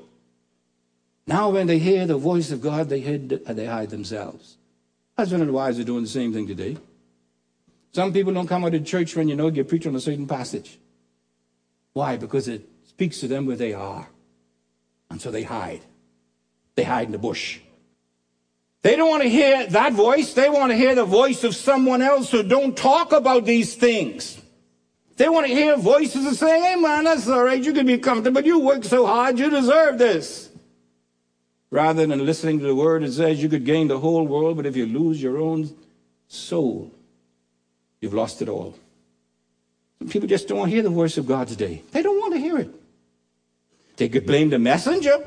Now, 1.26 1.50
when 1.50 1.66
they 1.66 1.78
hear 1.78 2.06
the 2.06 2.16
voice 2.16 2.50
of 2.50 2.62
God, 2.62 2.88
they 2.88 3.02
hide, 3.02 3.40
uh, 3.46 3.52
they 3.52 3.66
hide 3.66 3.90
themselves. 3.90 4.56
Husband 5.14 5.42
and 5.42 5.52
wives 5.52 5.78
are 5.78 5.84
doing 5.84 6.04
the 6.04 6.08
same 6.08 6.32
thing 6.32 6.46
today. 6.46 6.78
Some 7.92 8.14
people 8.14 8.32
don't 8.32 8.48
come 8.48 8.64
out 8.64 8.72
of 8.72 8.86
church 8.86 9.14
when 9.14 9.28
you 9.28 9.36
know 9.36 9.48
you 9.48 9.62
preach 9.62 9.86
on 9.86 9.94
a 9.94 10.00
certain 10.00 10.26
passage. 10.26 10.78
Why? 11.92 12.16
Because 12.16 12.48
it 12.48 12.68
speaks 12.86 13.20
to 13.20 13.28
them 13.28 13.46
where 13.46 13.56
they 13.56 13.72
are. 13.74 14.08
And 15.10 15.20
so 15.20 15.30
they 15.30 15.42
hide. 15.42 15.80
they 16.74 16.84
hide 16.84 17.06
in 17.06 17.12
the 17.12 17.18
bush. 17.18 17.60
They 18.82 18.94
don't 18.94 19.10
want 19.10 19.22
to 19.24 19.28
hear 19.28 19.66
that 19.66 19.92
voice. 19.92 20.34
They 20.34 20.48
want 20.48 20.70
to 20.70 20.76
hear 20.76 20.94
the 20.94 21.04
voice 21.04 21.42
of 21.44 21.54
someone 21.54 22.02
else 22.02 22.30
who 22.30 22.42
don't 22.42 22.76
talk 22.76 23.12
about 23.12 23.44
these 23.44 23.74
things. 23.74 24.40
They 25.16 25.28
want 25.28 25.48
to 25.48 25.52
hear 25.52 25.76
voices 25.76 26.24
that 26.24 26.36
say, 26.36 26.60
hey 26.60 26.76
man, 26.76 27.04
that's 27.04 27.28
all 27.28 27.42
right. 27.42 27.62
You 27.62 27.72
can 27.72 27.86
be 27.86 27.98
comfortable. 27.98 28.40
You 28.40 28.60
work 28.60 28.84
so 28.84 29.04
hard. 29.04 29.38
You 29.38 29.50
deserve 29.50 29.98
this. 29.98 30.48
Rather 31.70 32.06
than 32.06 32.24
listening 32.24 32.60
to 32.60 32.66
the 32.66 32.74
word 32.74 33.02
that 33.02 33.12
says 33.12 33.42
you 33.42 33.48
could 33.48 33.64
gain 33.64 33.88
the 33.88 33.98
whole 33.98 34.26
world, 34.26 34.56
but 34.56 34.64
if 34.64 34.76
you 34.76 34.86
lose 34.86 35.20
your 35.20 35.38
own 35.38 35.68
soul, 36.28 36.92
you've 38.00 38.14
lost 38.14 38.40
it 38.40 38.48
all. 38.48 38.74
People 40.08 40.28
just 40.28 40.46
don't 40.48 40.58
want 40.58 40.70
to 40.70 40.74
hear 40.74 40.82
the 40.82 40.90
voice 40.90 41.18
of 41.18 41.26
God 41.26 41.48
today. 41.48 41.82
They 41.90 42.02
don't 42.02 42.18
want 42.18 42.34
to 42.34 42.38
hear 42.38 42.58
it. 42.58 42.70
They 43.96 44.08
could 44.08 44.26
blame 44.26 44.50
the 44.50 44.58
messenger. 44.58 45.18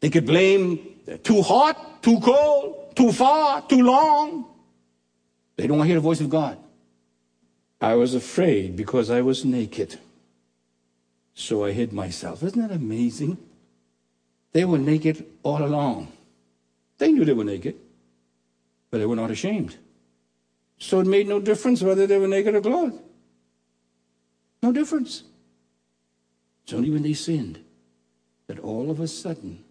They 0.00 0.10
could 0.10 0.26
blame 0.26 0.78
too 1.24 1.42
hot, 1.42 2.02
too 2.02 2.20
cold, 2.20 2.94
too 2.94 3.12
far, 3.12 3.62
too 3.62 3.82
long. 3.82 4.46
They 5.56 5.66
don't 5.66 5.78
want 5.78 5.88
to 5.88 5.92
hear 5.92 5.96
the 5.96 6.08
voice 6.08 6.20
of 6.20 6.30
God. 6.30 6.56
I 7.80 7.94
was 7.94 8.14
afraid 8.14 8.76
because 8.76 9.10
I 9.10 9.22
was 9.22 9.44
naked. 9.44 9.98
So 11.34 11.64
I 11.64 11.72
hid 11.72 11.92
myself. 11.92 12.42
Isn't 12.42 12.60
that 12.60 12.74
amazing? 12.74 13.38
They 14.52 14.64
were 14.64 14.78
naked 14.78 15.26
all 15.42 15.64
along. 15.64 16.12
They 16.98 17.12
knew 17.12 17.24
they 17.24 17.32
were 17.32 17.44
naked, 17.44 17.76
but 18.90 18.98
they 18.98 19.06
were 19.06 19.16
not 19.16 19.30
ashamed. 19.30 19.76
So 20.78 21.00
it 21.00 21.06
made 21.06 21.28
no 21.28 21.40
difference 21.40 21.82
whether 21.82 22.06
they 22.06 22.18
were 22.18 22.28
naked 22.28 22.54
or 22.54 22.60
clothed. 22.60 23.00
No 24.62 24.72
difference. 24.72 25.22
It's 26.64 26.72
only 26.72 26.90
when 26.90 27.02
they 27.02 27.14
sinned 27.14 27.60
that 28.46 28.58
all 28.58 28.90
of 28.90 29.00
a 29.00 29.08
sudden 29.08 29.64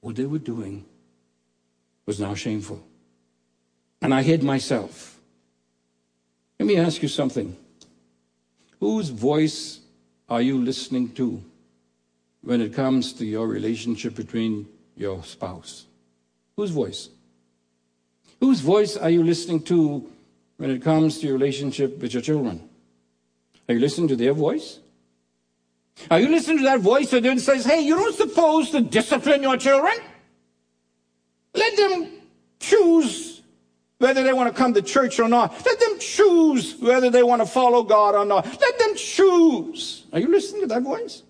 what 0.00 0.16
they 0.16 0.24
were 0.24 0.38
doing 0.38 0.84
was 2.06 2.18
now 2.18 2.34
shameful. 2.34 2.82
And 4.02 4.14
I 4.14 4.22
hid 4.22 4.42
myself. 4.42 5.20
Let 6.58 6.66
me 6.66 6.76
ask 6.76 7.02
you 7.02 7.08
something. 7.08 7.56
Whose 8.80 9.10
voice 9.10 9.80
are 10.28 10.40
you 10.40 10.58
listening 10.58 11.10
to 11.12 11.42
when 12.42 12.62
it 12.62 12.72
comes 12.72 13.12
to 13.14 13.26
your 13.26 13.46
relationship 13.46 14.14
between 14.14 14.66
your 14.96 15.22
spouse? 15.24 15.86
Whose 16.56 16.70
voice? 16.70 17.10
Whose 18.40 18.60
voice 18.60 18.96
are 18.96 19.10
you 19.10 19.22
listening 19.22 19.62
to 19.64 20.10
when 20.56 20.70
it 20.70 20.82
comes 20.82 21.18
to 21.18 21.26
your 21.26 21.34
relationship 21.34 22.00
with 22.00 22.14
your 22.14 22.22
children? 22.22 22.69
Are 23.70 23.74
you 23.74 23.78
listening 23.78 24.08
to 24.08 24.16
their 24.16 24.32
voice? 24.32 24.80
Are 26.10 26.18
you 26.18 26.28
listening 26.28 26.58
to 26.58 26.64
that 26.64 26.80
voice 26.80 27.12
that 27.12 27.22
then 27.22 27.38
says, 27.38 27.64
hey, 27.64 27.82
you're 27.82 28.00
not 28.00 28.14
supposed 28.14 28.72
to 28.72 28.80
discipline 28.80 29.42
your 29.42 29.56
children? 29.56 29.94
Let 31.54 31.76
them 31.76 32.10
choose 32.58 33.42
whether 33.98 34.24
they 34.24 34.32
want 34.32 34.52
to 34.52 34.58
come 34.58 34.74
to 34.74 34.82
church 34.82 35.20
or 35.20 35.28
not. 35.28 35.52
Let 35.64 35.78
them 35.78 36.00
choose 36.00 36.80
whether 36.80 37.10
they 37.10 37.22
want 37.22 37.42
to 37.42 37.46
follow 37.46 37.84
God 37.84 38.16
or 38.16 38.24
not. 38.24 38.44
Let 38.44 38.78
them 38.80 38.96
choose. 38.96 40.04
Are 40.12 40.18
you 40.18 40.32
listening 40.32 40.62
to 40.62 40.66
that 40.66 40.82
voice? 40.82 41.22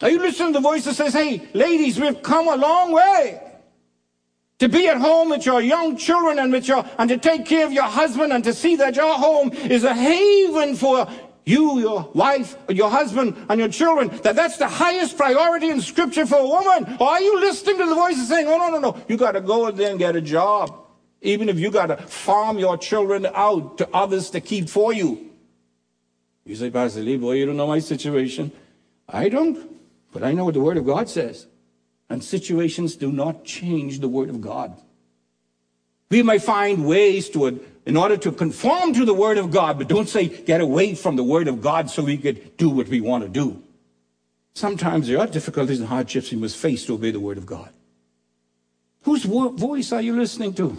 Are 0.00 0.08
you 0.08 0.20
listening 0.20 0.54
to 0.54 0.58
the 0.60 0.62
voice 0.62 0.86
that 0.86 0.94
says, 0.94 1.12
hey, 1.12 1.46
ladies, 1.52 2.00
we've 2.00 2.22
come 2.22 2.48
a 2.48 2.56
long 2.56 2.92
way 2.92 3.49
to 4.60 4.68
be 4.68 4.86
at 4.88 4.98
home 4.98 5.30
with 5.30 5.44
your 5.44 5.60
young 5.60 5.96
children 5.96 6.38
and 6.38 6.52
with 6.52 6.68
your, 6.68 6.84
and 6.98 7.08
to 7.08 7.18
take 7.18 7.46
care 7.46 7.66
of 7.66 7.72
your 7.72 7.84
husband 7.84 8.32
and 8.32 8.44
to 8.44 8.52
see 8.52 8.76
that 8.76 8.94
your 8.94 9.14
home 9.14 9.50
is 9.52 9.84
a 9.84 9.94
haven 9.94 10.76
for 10.76 11.08
you, 11.46 11.80
your 11.80 12.10
wife, 12.14 12.56
your 12.68 12.90
husband, 12.90 13.34
and 13.48 13.58
your 13.58 13.70
children, 13.70 14.08
that 14.22 14.36
that's 14.36 14.58
the 14.58 14.68
highest 14.68 15.16
priority 15.16 15.70
in 15.70 15.80
scripture 15.80 16.26
for 16.26 16.38
a 16.38 16.46
woman? 16.46 16.96
Or 17.00 17.08
are 17.08 17.20
you 17.20 17.40
listening 17.40 17.78
to 17.78 17.86
the 17.86 17.94
voices 17.94 18.28
saying, 18.28 18.46
oh, 18.46 18.58
no, 18.58 18.68
no, 18.68 18.78
no, 18.78 19.04
you 19.08 19.16
got 19.16 19.32
to 19.32 19.40
go 19.40 19.66
and 19.66 19.76
then 19.76 19.96
get 19.96 20.14
a 20.14 20.20
job. 20.20 20.76
Even 21.22 21.48
if 21.48 21.58
you 21.58 21.70
got 21.70 21.86
to 21.86 21.96
farm 21.96 22.58
your 22.58 22.76
children 22.76 23.26
out 23.34 23.78
to 23.78 23.88
others 23.94 24.30
to 24.30 24.40
keep 24.40 24.68
for 24.68 24.92
you. 24.92 25.30
You 26.44 26.54
say, 26.54 26.70
Pastor 26.70 27.00
Lee, 27.00 27.16
boy, 27.16 27.32
you 27.32 27.46
don't 27.46 27.56
know 27.56 27.66
my 27.66 27.78
situation. 27.78 28.52
I 29.08 29.28
don't, 29.28 29.58
but 30.12 30.22
I 30.22 30.32
know 30.32 30.44
what 30.44 30.54
the 30.54 30.60
Word 30.60 30.76
of 30.76 30.86
God 30.86 31.08
says. 31.08 31.46
And 32.10 32.22
situations 32.22 32.96
do 32.96 33.10
not 33.10 33.44
change 33.44 34.00
the 34.00 34.08
Word 34.08 34.28
of 34.28 34.42
God. 34.42 34.76
We 36.10 36.22
may 36.22 36.38
find 36.38 36.84
ways 36.84 37.30
to 37.30 37.64
in 37.86 37.96
order 37.96 38.16
to 38.18 38.32
conform 38.32 38.92
to 38.94 39.04
the 39.06 39.14
Word 39.14 39.38
of 39.38 39.50
God, 39.50 39.78
but 39.78 39.88
don't 39.88 40.08
say 40.08 40.26
get 40.26 40.60
away 40.60 40.94
from 40.94 41.16
the 41.16 41.24
Word 41.24 41.48
of 41.48 41.62
God 41.62 41.88
so 41.88 42.02
we 42.02 42.18
could 42.18 42.56
do 42.58 42.68
what 42.68 42.88
we 42.88 43.00
want 43.00 43.24
to 43.24 43.30
do. 43.30 43.62
Sometimes 44.54 45.06
there 45.06 45.20
are 45.20 45.26
difficulties 45.26 45.78
and 45.78 45.88
hardships 45.88 46.30
we 46.30 46.36
must 46.36 46.56
face 46.56 46.84
to 46.86 46.94
obey 46.94 47.12
the 47.12 47.20
Word 47.20 47.38
of 47.38 47.46
God. 47.46 47.70
Whose 49.04 49.24
voice 49.24 49.92
are 49.92 50.02
you 50.02 50.14
listening 50.16 50.52
to? 50.54 50.76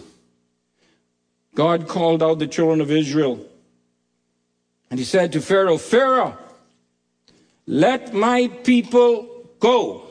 God 1.54 1.88
called 1.88 2.22
out 2.22 2.38
the 2.38 2.46
children 2.46 2.80
of 2.80 2.90
Israel 2.90 3.44
and 4.92 4.98
he 4.98 5.06
said 5.06 5.32
to 5.32 5.40
Pharaoh, 5.40 5.78
Pharaoh, 5.78 6.36
let 7.66 8.12
my 8.12 8.48
people 8.48 9.48
go. 9.58 10.04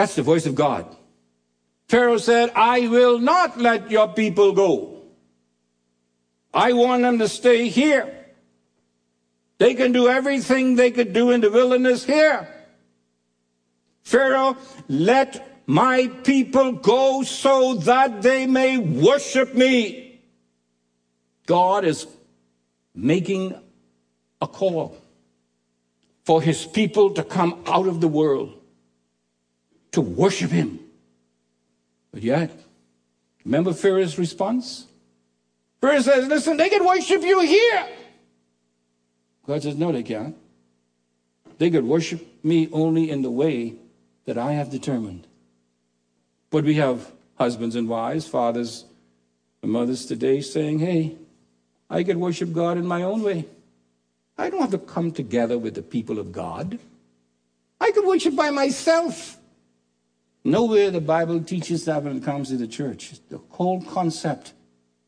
That's 0.00 0.14
the 0.14 0.22
voice 0.22 0.46
of 0.46 0.54
God. 0.54 0.86
Pharaoh 1.88 2.16
said, 2.16 2.52
I 2.56 2.88
will 2.88 3.18
not 3.18 3.58
let 3.58 3.90
your 3.90 4.08
people 4.08 4.52
go. 4.52 5.02
I 6.54 6.72
want 6.72 7.02
them 7.02 7.18
to 7.18 7.28
stay 7.28 7.68
here. 7.68 8.08
They 9.58 9.74
can 9.74 9.92
do 9.92 10.08
everything 10.08 10.76
they 10.76 10.90
could 10.90 11.12
do 11.12 11.32
in 11.32 11.42
the 11.42 11.50
wilderness 11.50 12.02
here. 12.02 12.48
Pharaoh, 14.02 14.56
let 14.88 15.66
my 15.66 16.06
people 16.24 16.72
go 16.72 17.22
so 17.22 17.74
that 17.74 18.22
they 18.22 18.46
may 18.46 18.78
worship 18.78 19.52
me. 19.54 20.22
God 21.44 21.84
is 21.84 22.06
making 22.94 23.54
a 24.40 24.46
call 24.46 24.96
for 26.24 26.40
his 26.40 26.64
people 26.64 27.10
to 27.10 27.22
come 27.22 27.62
out 27.66 27.86
of 27.86 28.00
the 28.00 28.08
world 28.08 28.59
to 29.92 30.00
worship 30.00 30.50
him. 30.50 30.80
But 32.12 32.22
yet, 32.22 32.50
remember 33.44 33.72
Pharaoh's 33.72 34.18
response? 34.18 34.86
Pharaoh 35.80 36.00
says, 36.00 36.26
listen, 36.28 36.56
they 36.56 36.68
can 36.68 36.84
worship 36.84 37.22
you 37.22 37.40
here. 37.40 37.88
God 39.46 39.62
says, 39.62 39.76
no, 39.76 39.92
they 39.92 40.02
can't. 40.02 40.36
They 41.58 41.70
could 41.70 41.84
worship 41.84 42.26
me 42.44 42.68
only 42.72 43.10
in 43.10 43.22
the 43.22 43.30
way 43.30 43.74
that 44.24 44.38
I 44.38 44.52
have 44.52 44.70
determined. 44.70 45.26
But 46.50 46.64
we 46.64 46.74
have 46.74 47.10
husbands 47.38 47.76
and 47.76 47.88
wives, 47.88 48.26
fathers 48.26 48.84
and 49.62 49.72
mothers 49.72 50.06
today 50.06 50.40
saying, 50.40 50.78
hey, 50.78 51.16
I 51.88 52.02
can 52.02 52.20
worship 52.20 52.52
God 52.52 52.76
in 52.76 52.86
my 52.86 53.02
own 53.02 53.22
way. 53.22 53.46
I 54.38 54.50
don't 54.50 54.60
have 54.60 54.70
to 54.70 54.78
come 54.78 55.10
together 55.12 55.58
with 55.58 55.74
the 55.74 55.82
people 55.82 56.18
of 56.18 56.32
God. 56.32 56.78
I 57.80 57.90
can 57.90 58.06
worship 58.06 58.36
by 58.36 58.50
myself. 58.50 59.36
Nowhere 60.42 60.90
the 60.90 61.00
Bible 61.00 61.42
teaches 61.42 61.84
that 61.84 62.02
when 62.02 62.16
it 62.16 62.24
comes 62.24 62.48
to 62.48 62.56
the 62.56 62.66
church. 62.66 63.12
The 63.28 63.40
whole 63.50 63.82
concept 63.82 64.54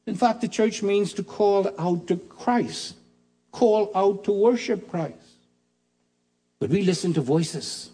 in 0.07 0.16
fact, 0.16 0.40
the 0.40 0.49
church 0.49 0.83
means 0.83 1.12
to 1.14 1.23
call 1.23 1.73
out 1.79 2.09
to 2.09 2.16
Christ, 2.16 2.97
call 3.53 3.90
out 3.95 4.25
to 4.25 4.33
worship 4.33 4.90
Christ. 4.90 5.16
But 6.59 6.71
we 6.71 6.83
listen 6.83 7.12
to 7.14 7.21
voices, 7.21 7.90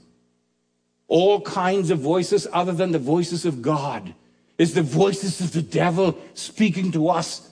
all 1.06 1.40
kinds 1.40 1.90
of 1.90 1.98
voices 1.98 2.46
other 2.52 2.72
than 2.72 2.92
the 2.92 2.98
voices 2.98 3.44
of 3.44 3.62
God. 3.62 4.14
Is 4.56 4.74
the 4.74 4.82
voices 4.82 5.40
of 5.40 5.52
the 5.52 5.62
devil 5.62 6.18
speaking 6.34 6.90
to 6.92 7.08
us 7.08 7.48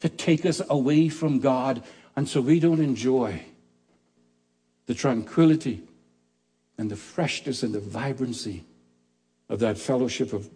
to 0.00 0.10
take 0.10 0.44
us 0.44 0.60
away 0.68 1.08
from 1.08 1.38
God, 1.38 1.82
and 2.16 2.28
so 2.28 2.42
we 2.42 2.60
don't 2.60 2.80
enjoy 2.80 3.42
the 4.84 4.94
tranquility 4.94 5.80
and 6.76 6.90
the 6.90 6.96
freshness 6.96 7.62
and 7.62 7.74
the 7.74 7.80
vibrancy 7.80 8.64
of 9.50 9.58
that 9.58 9.76
fellowship 9.76 10.32
of, 10.32 10.48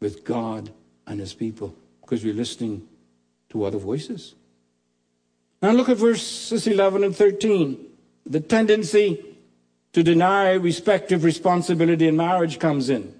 with 0.00 0.24
God 0.24 0.72
and 1.06 1.20
His 1.20 1.34
people 1.34 1.76
because 2.00 2.24
we're 2.24 2.34
listening 2.34 2.88
to 3.50 3.64
other 3.64 3.78
voices. 3.78 4.34
Now 5.62 5.70
look 5.72 5.90
at 5.90 5.98
verses 5.98 6.66
11 6.66 7.04
and 7.04 7.14
13. 7.14 7.86
The 8.26 8.40
tendency 8.40 9.24
to 9.92 10.02
deny 10.02 10.52
respective 10.52 11.22
responsibility 11.22 12.08
in 12.08 12.16
marriage 12.16 12.58
comes 12.58 12.88
in. 12.88 13.14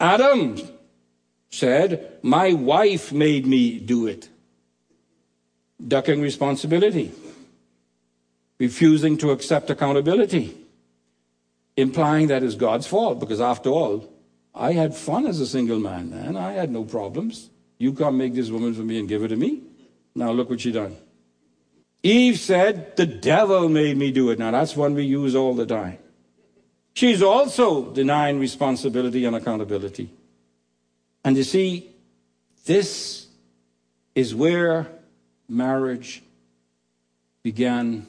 Adam 0.00 0.56
said, 1.50 2.18
My 2.22 2.54
wife 2.54 3.12
made 3.12 3.46
me 3.46 3.78
do 3.78 4.06
it. 4.06 4.28
Ducking 5.86 6.22
responsibility, 6.22 7.12
refusing 8.58 9.18
to 9.18 9.30
accept 9.30 9.68
accountability, 9.68 10.56
implying 11.76 12.28
that 12.28 12.42
is 12.42 12.54
God's 12.54 12.86
fault, 12.86 13.20
because 13.20 13.40
after 13.40 13.68
all, 13.70 14.12
I 14.54 14.72
had 14.72 14.94
fun 14.94 15.26
as 15.26 15.40
a 15.40 15.46
single 15.46 15.78
man, 15.78 16.12
and 16.12 16.38
I 16.38 16.52
had 16.52 16.70
no 16.70 16.84
problems. 16.84 17.50
You 17.78 17.92
can't 17.92 18.16
make 18.16 18.34
this 18.34 18.50
woman 18.50 18.72
for 18.72 18.80
me 18.82 18.98
and 18.98 19.08
give 19.08 19.20
her 19.22 19.28
to 19.28 19.36
me. 19.36 19.62
Now 20.14 20.32
look 20.32 20.48
what 20.48 20.62
she 20.62 20.72
done. 20.72 20.96
Eve 22.02 22.38
said, 22.38 22.96
the 22.96 23.04
devil 23.04 23.68
made 23.68 23.96
me 23.96 24.12
do 24.12 24.30
it. 24.30 24.38
Now 24.38 24.50
that's 24.50 24.76
one 24.76 24.94
we 24.94 25.04
use 25.04 25.34
all 25.34 25.54
the 25.54 25.66
time. 25.66 25.98
She's 26.94 27.20
also 27.20 27.92
denying 27.92 28.38
responsibility 28.38 29.26
and 29.26 29.36
accountability. 29.36 30.10
And 31.22 31.36
you 31.36 31.42
see, 31.42 31.90
this 32.64 33.26
is 34.14 34.34
where 34.34 34.88
marriage 35.48 36.22
began 37.42 38.06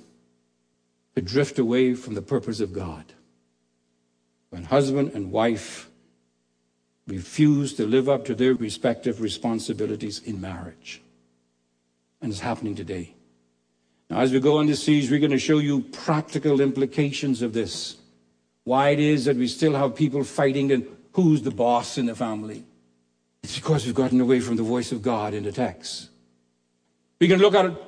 to 1.15 1.22
drift 1.22 1.59
away 1.59 1.93
from 1.95 2.13
the 2.13 2.22
purpose 2.22 2.61
of 2.61 2.72
God. 2.72 3.03
When 4.58 4.64
husband 4.64 5.12
and 5.14 5.32
wife 5.32 5.88
refuse 7.05 7.76
to 7.76 7.86
live 7.86 8.10
up 8.10 8.26
to 8.26 8.34
their 8.34 8.55
respective 8.55 9.22
responsibilities 9.22 10.20
in 10.24 10.41
marriage. 10.41 10.99
And 12.24 12.32
it's 12.32 12.41
happening 12.41 12.74
today. 12.74 13.14
Now, 14.10 14.22
as 14.22 14.32
we 14.32 14.39
go 14.39 14.58
on 14.58 14.66
this 14.66 14.82
series, 14.82 15.12
we're 15.12 15.20
going 15.20 15.30
to 15.30 15.38
show 15.38 15.60
you 15.60 15.82
practical 15.82 16.60
implications 16.60 17.43
of 17.43 17.53
this. 17.53 17.97
Why 18.64 18.89
it 18.89 18.99
is 18.99 19.26
that 19.26 19.38
we 19.38 19.47
still 19.47 19.76
have 19.76 19.95
people 19.95 20.24
fighting 20.24 20.72
and 20.72 20.88
who's 21.14 21.43
the 21.43 21.51
boss 21.51 21.99
in 21.99 22.08
the 22.08 22.16
family. 22.16 22.64
It's 23.43 23.58
because 23.58 23.86
we've 23.86 23.93
gotten 23.93 24.20
away 24.20 24.39
from 24.39 24.55
the 24.55 24.64
voice 24.64 24.91
of 24.91 25.03
God 25.03 25.36
in 25.36 25.43
the 25.43 25.51
text. 25.51 26.10
We 27.20 27.28
can 27.28 27.39
look 27.39 27.53
at 27.53 27.80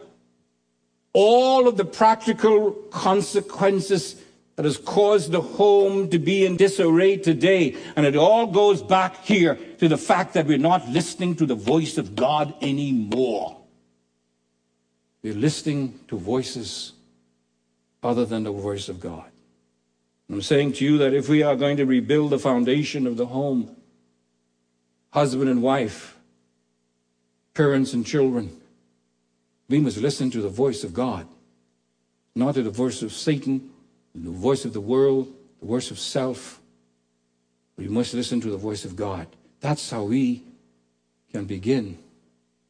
all 1.14 1.68
of 1.68 1.78
the 1.78 1.86
practical 1.86 2.74
consequences 2.92 4.19
that 4.60 4.66
has 4.66 4.76
caused 4.76 5.32
the 5.32 5.40
home 5.40 6.10
to 6.10 6.20
be 6.20 6.46
in 6.46 6.58
disarray 6.58 7.16
today. 7.16 7.78
And 7.96 8.06
it 8.06 8.18
all 8.18 8.46
goes 8.46 8.84
back 8.84 9.24
here 9.24 9.56
to 9.78 9.88
the 9.88 9.98
fact 9.98 10.34
that 10.34 10.48
we're 10.48 10.58
not 10.58 10.86
listening 10.90 11.38
to 11.38 11.46
the 11.46 11.56
voice 11.56 11.98
of 11.98 12.14
God 12.14 12.54
anymore. 12.62 13.58
We're 15.24 15.34
listening 15.34 15.98
to 16.10 16.18
voices 16.18 16.92
other 18.04 18.26
than 18.26 18.44
the 18.44 18.52
voice 18.52 18.90
of 18.90 19.00
God. 19.00 19.32
I'm 20.30 20.42
saying 20.42 20.74
to 20.74 20.84
you 20.84 20.98
that 20.98 21.14
if 21.14 21.30
we 21.30 21.42
are 21.42 21.56
going 21.56 21.78
to 21.78 21.86
rebuild 21.86 22.32
the 22.32 22.38
foundation 22.38 23.08
of 23.08 23.16
the 23.16 23.28
home, 23.28 23.74
husband 25.12 25.50
and 25.50 25.62
wife, 25.62 26.18
parents 27.54 27.94
and 27.94 28.06
children, 28.06 28.60
we 29.70 29.80
must 29.80 30.00
listen 30.00 30.30
to 30.32 30.42
the 30.42 30.50
voice 30.50 30.84
of 30.84 30.94
God, 30.94 31.26
not 32.36 32.56
to 32.56 32.62
the 32.62 32.70
voice 32.70 33.02
of 33.02 33.14
Satan, 33.14 33.70
the 34.24 34.32
voice 34.32 34.66
of 34.66 34.74
the 34.74 34.82
world, 34.82 35.34
the 35.60 35.68
voice 35.68 35.92
of 35.92 36.00
self. 36.00 36.60
We 37.78 37.88
must 37.88 38.14
listen 38.14 38.42
to 38.42 38.50
the 38.50 38.58
voice 38.58 38.86
of 38.86 38.96
God. 38.96 39.28
That's 39.62 39.90
how 39.90 40.04
we 40.04 40.44
can 41.32 41.46
begin 41.46 41.98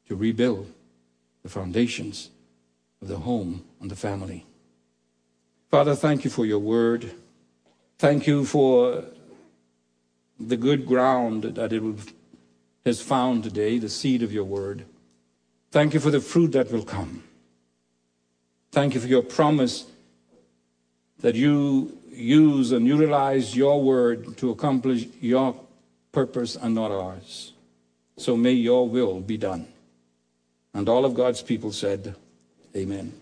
to 0.08 0.16
rebuild 0.16 0.72
the 1.44 1.50
foundations 1.50 2.30
of 3.02 3.08
the 3.08 3.18
home 3.18 3.66
and 3.80 3.90
the 3.90 3.96
family. 3.96 4.46
Father, 5.72 5.96
thank 5.96 6.24
you 6.24 6.30
for 6.30 6.46
your 6.46 6.60
word. 6.60 7.12
Thank 7.98 8.28
you 8.28 8.46
for 8.46 9.04
the 10.40 10.58
good 10.58 10.86
ground 10.86 11.44
that 11.44 11.74
it 11.74 11.84
has 12.86 13.02
found 13.02 13.44
today, 13.44 13.78
the 13.78 13.90
seed 13.90 14.24
of 14.24 14.32
your 14.32 14.46
word. 14.46 14.86
Thank 15.72 15.94
you 15.94 16.00
for 16.00 16.12
the 16.12 16.22
fruit 16.22 16.54
that 16.54 16.72
will 16.72 16.84
come. 16.84 17.24
Thank 18.72 18.94
you 18.94 19.00
for 19.00 19.08
your 19.08 19.22
promise 19.22 19.86
that 21.22 21.36
you 21.36 21.98
use 22.12 22.72
and 22.72 22.88
utilize 22.88 23.56
your 23.56 23.82
word 23.82 24.38
to 24.38 24.52
accomplish 24.52 25.08
your 25.22 25.56
purpose 26.12 26.56
and 26.56 26.76
not 26.76 26.92
ours. 26.92 27.54
So 28.18 28.36
may 28.36 28.54
your 28.54 28.88
will 28.88 29.20
be 29.22 29.38
done. 29.38 29.68
And 30.74 30.88
all 30.90 31.06
of 31.06 31.14
God's 31.14 31.42
people 31.42 31.72
said, 31.72 32.16
Amen. 32.76 33.19